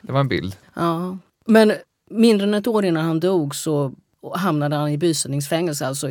[0.00, 0.56] Det var en bild.
[0.74, 1.18] Ja.
[1.46, 1.72] Men
[2.10, 3.92] mindre än ett år innan han dog så
[4.32, 5.86] hamnade han i bysättningsfängelse.
[5.86, 6.08] Alltså,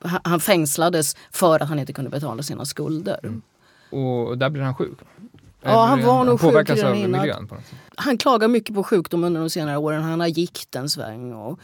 [0.00, 3.40] han- han fängslades för att han inte kunde betala sina skulder.
[3.90, 4.98] Och där blir han sjuk?
[5.62, 7.26] Ja, han var nog sjuk påverkas redan innan.
[7.96, 10.02] Han klagar mycket på sjukdom under de senare åren.
[10.02, 11.32] Han har gikt en sväng.
[11.32, 11.58] Och,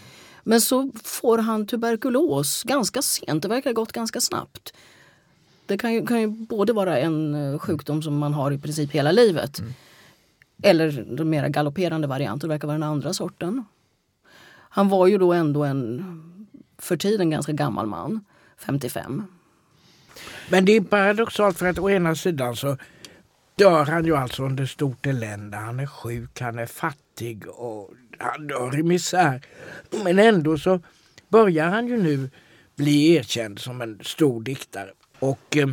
[0.45, 3.43] men så får han tuberkulos ganska sent.
[3.43, 4.73] Det verkar ha gått ganska snabbt.
[5.67, 8.91] Det kan ju, kan ju både vara en eh, sjukdom som man har i princip
[8.93, 9.63] hela livet.
[10.63, 12.49] Eller den mer galopperande varianten.
[12.49, 13.65] Det verkar vara den andra sorten.
[14.75, 16.05] Han var ju då ändå en
[16.83, 18.25] för tiden ganska gammal man.
[18.59, 19.25] 55.
[20.49, 22.77] Men det är paradoxalt för att å ena sidan så
[23.57, 25.57] dör han ju alltså under stort elände.
[25.57, 29.41] Han är sjuk, han är fattig och han dör i misär.
[30.05, 30.81] Men ändå så
[31.29, 32.31] börjar han ju nu
[32.77, 34.91] bli erkänd som en stor diktare.
[35.19, 35.69] Och eh,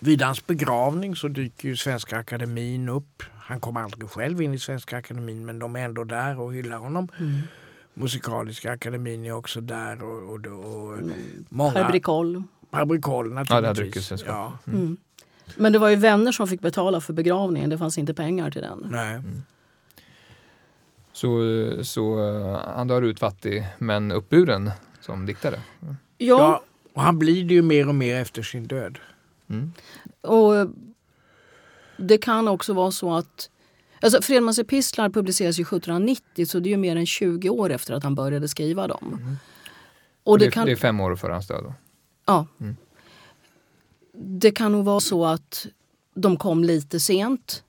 [0.00, 3.22] vid hans begravning så dyker ju Svenska Akademin upp.
[3.38, 6.78] Han kommer aldrig själv in i Svenska Akademin men de är ändå där och hyllar
[6.78, 7.08] honom.
[7.94, 10.98] Musikaliska akademin är också där och, och, och
[11.48, 11.72] många...
[11.72, 12.42] Fabrikoll.
[12.70, 14.24] Fabrikoll Ja, det naturligtvis.
[14.26, 14.96] Ja, Mm.
[15.56, 17.70] Men det var ju vänner som fick betala för begravningen.
[17.70, 18.86] Det fanns inte pengar till den.
[18.90, 19.22] nej.
[21.12, 21.38] Så,
[21.84, 24.70] så eh, han dör ut fattig men uppburen
[25.00, 25.60] som diktare.
[25.80, 28.98] Ja, Ja, och han blir det ju mer och mer efter sin död.
[30.20, 30.68] och eh,
[31.96, 33.50] det kan också vara så att
[34.00, 37.94] Alltså Fredmans epistlar publiceras ju 1790 så det är ju mer än 20 år efter
[37.94, 39.38] att han började skriva dem.
[40.24, 41.72] Och Och det det, kan, det är fem år före hans död.
[42.26, 42.46] Ja.
[42.60, 42.76] Mm.
[44.12, 45.66] det kan nog vara så att
[46.14, 47.64] de kom lite sent.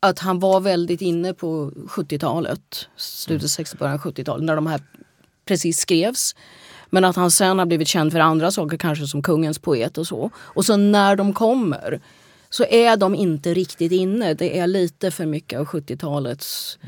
[0.00, 4.80] Att han var väldigt inne på 70-talet, slutet 60 början 70-talet, när de här
[5.44, 6.34] precis skrevs.
[6.90, 10.06] Men att han sen har blivit känd för andra saker, kanske som kungens poet och
[10.06, 10.30] så.
[10.36, 12.00] Och så när de kommer
[12.50, 14.34] så är de inte riktigt inne.
[14.34, 16.78] Det är lite för mycket av 70-talets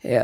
[0.00, 0.22] eh,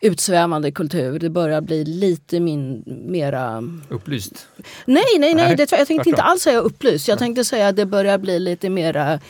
[0.00, 1.18] utsvävande kultur.
[1.18, 3.62] Det börjar bli lite min, mera...
[3.88, 4.46] Upplyst.
[4.84, 5.56] Nej, nej, nej.
[5.56, 7.08] Det, jag tänkte inte alls säga upplyst.
[7.08, 9.20] Jag tänkte säga att det börjar bli lite mera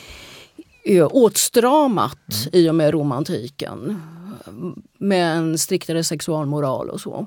[0.84, 4.02] eh, åtstramat i och med romantiken.
[4.98, 7.26] Med en striktare sexualmoral och så.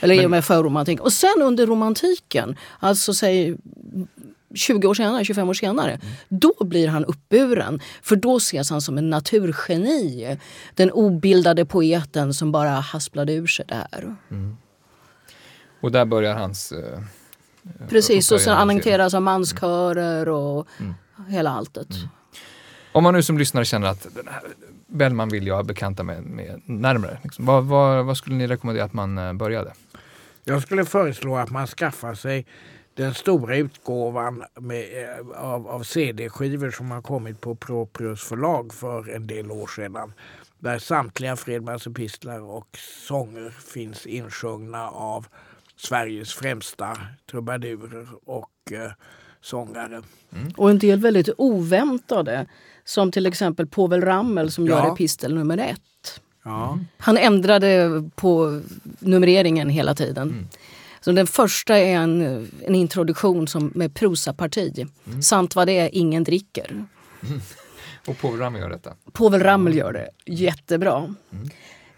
[0.00, 1.04] Eller i och med förromantiken.
[1.04, 3.56] Och sen under romantiken, alltså säg
[4.54, 7.80] 20 år senare, 25 år senare, då blir han uppburen.
[8.02, 10.38] För då ses han som en naturgeni.
[10.74, 14.16] Den obildade poeten som bara hasplade ur sig det här.
[15.80, 16.72] Och där börjar hans...
[16.72, 17.00] Eh,
[17.88, 20.68] Precis, och sen annekteras av manskörer och
[21.28, 21.88] hela alltet.
[22.92, 24.42] Om man nu som lyssnare känner att den här
[24.86, 27.18] Bellman vill jag bekanta mig med närmare.
[27.22, 29.72] Liksom, vad, vad, vad skulle ni rekommendera att man eh, började?
[30.44, 32.46] Jag skulle föreslå att man skaffar sig
[33.00, 39.10] den stora utgåvan med, eh, av, av CD-skivor som har kommit på Proprius förlag för
[39.14, 40.12] en del år sedan.
[40.58, 42.78] Där samtliga Fredmans epistlar och
[43.08, 45.26] sånger finns insjungna av
[45.76, 46.98] Sveriges främsta
[47.30, 48.92] trubadurer och eh,
[49.40, 50.02] sångare.
[50.56, 52.46] Och en del väldigt oväntade.
[52.84, 54.84] Som till exempel Povel Ramel som Ja.
[54.84, 56.20] gör epistel nummer ett.
[56.42, 56.78] Ja.
[56.98, 58.62] Han ändrade på
[58.98, 60.48] numreringen hela tiden.
[61.00, 62.20] Så den första är en,
[62.66, 64.86] en introduktion som, med prosaparti.
[65.22, 66.84] Sant vad det är, ingen dricker.
[68.06, 68.92] Och Povel Ramel gör detta.
[69.12, 71.14] Povel Ramel gör det jättebra.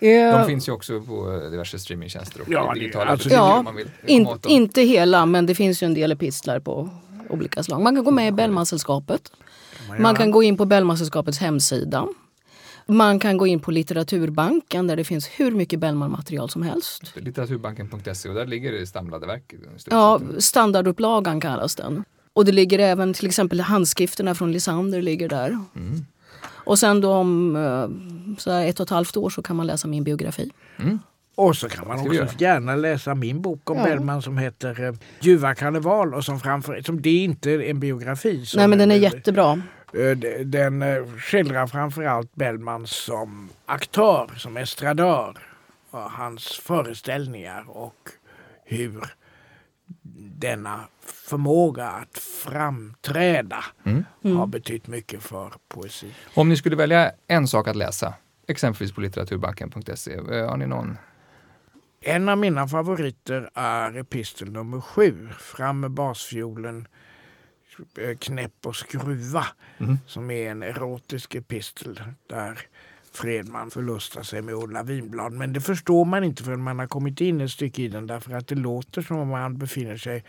[0.00, 3.90] De Eh, finns ju också på diverse streamingtjänster och Ja, digitala alltså- Ja, man vill
[4.06, 6.90] in, inte hela men det finns ju en del epistlar på
[7.30, 7.82] olika slag.
[7.82, 9.32] Man kan gå med i Bellmansällskapet.
[9.98, 12.06] Man kan gå in på Bellmansällskapets hemsida.
[12.86, 17.12] Man kan gå in på Litteraturbanken där det finns hur mycket Bellman-material som helst.
[17.16, 19.54] Litteraturbanken.se och där ligger det samlade verk.
[19.90, 22.04] Ja, standardupplagan kallas den.
[22.32, 25.48] Och det ligger även till exempel handskrifterna från Lisander ligger där.
[25.76, 26.04] Mm.
[26.44, 29.66] Och sen då om eh, så här ett och ett halvt år så kan man
[29.66, 30.50] läsa min biografi.
[30.78, 30.98] Mm.
[31.34, 32.28] Och så kan man också göra?
[32.38, 33.84] gärna läsa min bok om Ja.
[33.84, 38.44] Bellman som heter eh, Ljuva karneval och som framför som det är inte en biografi.
[38.56, 39.62] Nej men den är eh, jättebra.
[39.94, 45.38] Eh, Den eh, skildrar framförallt Bellman som aktör, som estradör.
[45.90, 48.08] och Hans föreställningar och
[48.64, 49.14] hur
[50.38, 54.04] denna förmåga att framträda Mm.
[54.36, 56.14] har betytt mycket för poesi.
[56.34, 58.14] Om ni skulle välja en sak att läsa,
[58.48, 60.98] exempelvis på litteraturbanken.se, eh, har ni någon?
[62.00, 66.88] En av mina favoriter är epistel nummer sju, Fram med basfiolen,
[68.18, 69.46] knäpp och skruva,
[69.78, 69.98] Mhm.
[70.06, 72.58] som är en erotisk epistel där
[73.14, 75.32] Fredman förlustar sig med Ulla Vinblad.
[75.32, 78.32] Men det förstår man inte förrän man har kommit in ett stycke i den därför
[78.34, 80.24] att det låter som om han befinner sig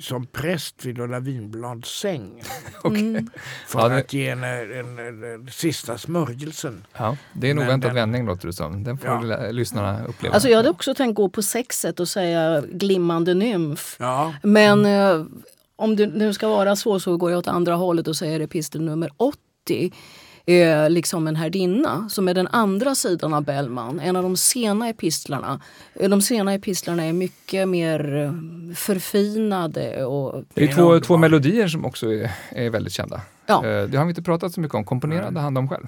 [0.00, 2.42] som präst vid Ulla Vinblads säng.
[2.84, 3.30] Mm.
[3.66, 6.84] För Ja, det- att ge en, en, en, en sista smörjelsen.
[6.96, 8.84] Ja, det är en oväntad den- vändning låter det som.
[8.84, 9.50] Den får Ja.
[9.50, 10.34] lyssnarna uppleva.
[10.34, 13.96] Alltså jag hade också tänkt gå på sexet och säga glimmande nymf.
[14.00, 15.24] Ja, Men eh,
[15.76, 18.82] om det nu ska vara så så går jag åt andra hållet och säger epistel
[18.82, 19.92] nummer 80.
[20.46, 24.00] Eh, liksom en härdinna som är den andra sidan av Bellman.
[24.00, 25.60] En av de sena epistlarna.
[26.08, 28.32] De sena epistlarna är mycket mer eh,
[28.74, 30.04] förfinade.
[30.04, 33.20] Och, det är två, två melodier som också är, är väldigt kända.
[33.46, 34.84] ja, Eh, Det har vi inte pratat så mycket om.
[34.84, 35.86] Komponerade han dem själv?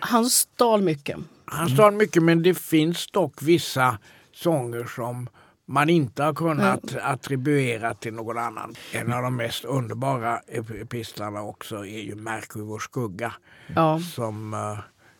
[0.00, 1.16] han stal mycket.
[1.44, 3.98] Han stal mycket men det finns dock vissa
[4.34, 5.28] sånger som
[5.66, 8.74] man inte har kunnat attribuera till någon annan.
[8.92, 13.32] En av de mest underbara ep- epistlarna också är ju Märk vår skugga.
[13.74, 14.00] Ja.
[14.14, 14.78] Som, eh,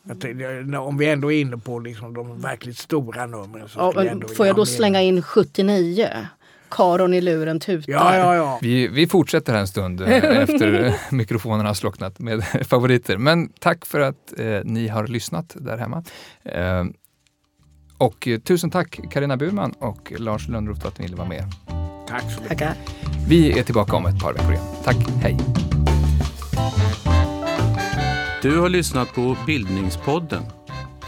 [0.08, 3.68] jag tänkte, om vi ändå är inne på liksom de verkligt stora numren.
[3.68, 6.08] Så Ja, ändå får jag då slänga in 79?
[6.70, 7.92] Karon i luren tutar.
[7.92, 8.58] Ja, ja, ja.
[8.62, 10.08] Vi, vi fortsätter här en stund eh,
[10.40, 13.16] efter mikrofonerna har slocknat med favoriter.
[13.18, 16.04] Men tack för att eh, ni har lyssnat där hemma.
[16.44, 16.84] Eh,
[17.98, 21.44] och eh, tusen tack Karina Burman och Lars Lönnroth för att ni ville vara med.
[22.08, 22.58] Tack så mycket.
[22.58, 22.74] Tackar.
[23.28, 24.64] Vi är tillbaka om ett par veckor igen.
[24.84, 25.38] Tack, hej!
[28.42, 30.42] Du har lyssnat på Bildningspodden,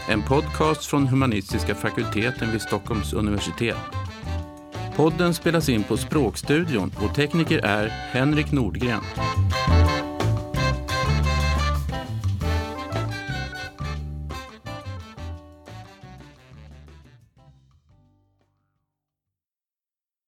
[0.09, 3.77] en podcast från humanistiska fakulteten vid Stockholms universitet.
[4.95, 9.01] Podden spelas in på Språkstudion och tekniker är Henrik Nordgren.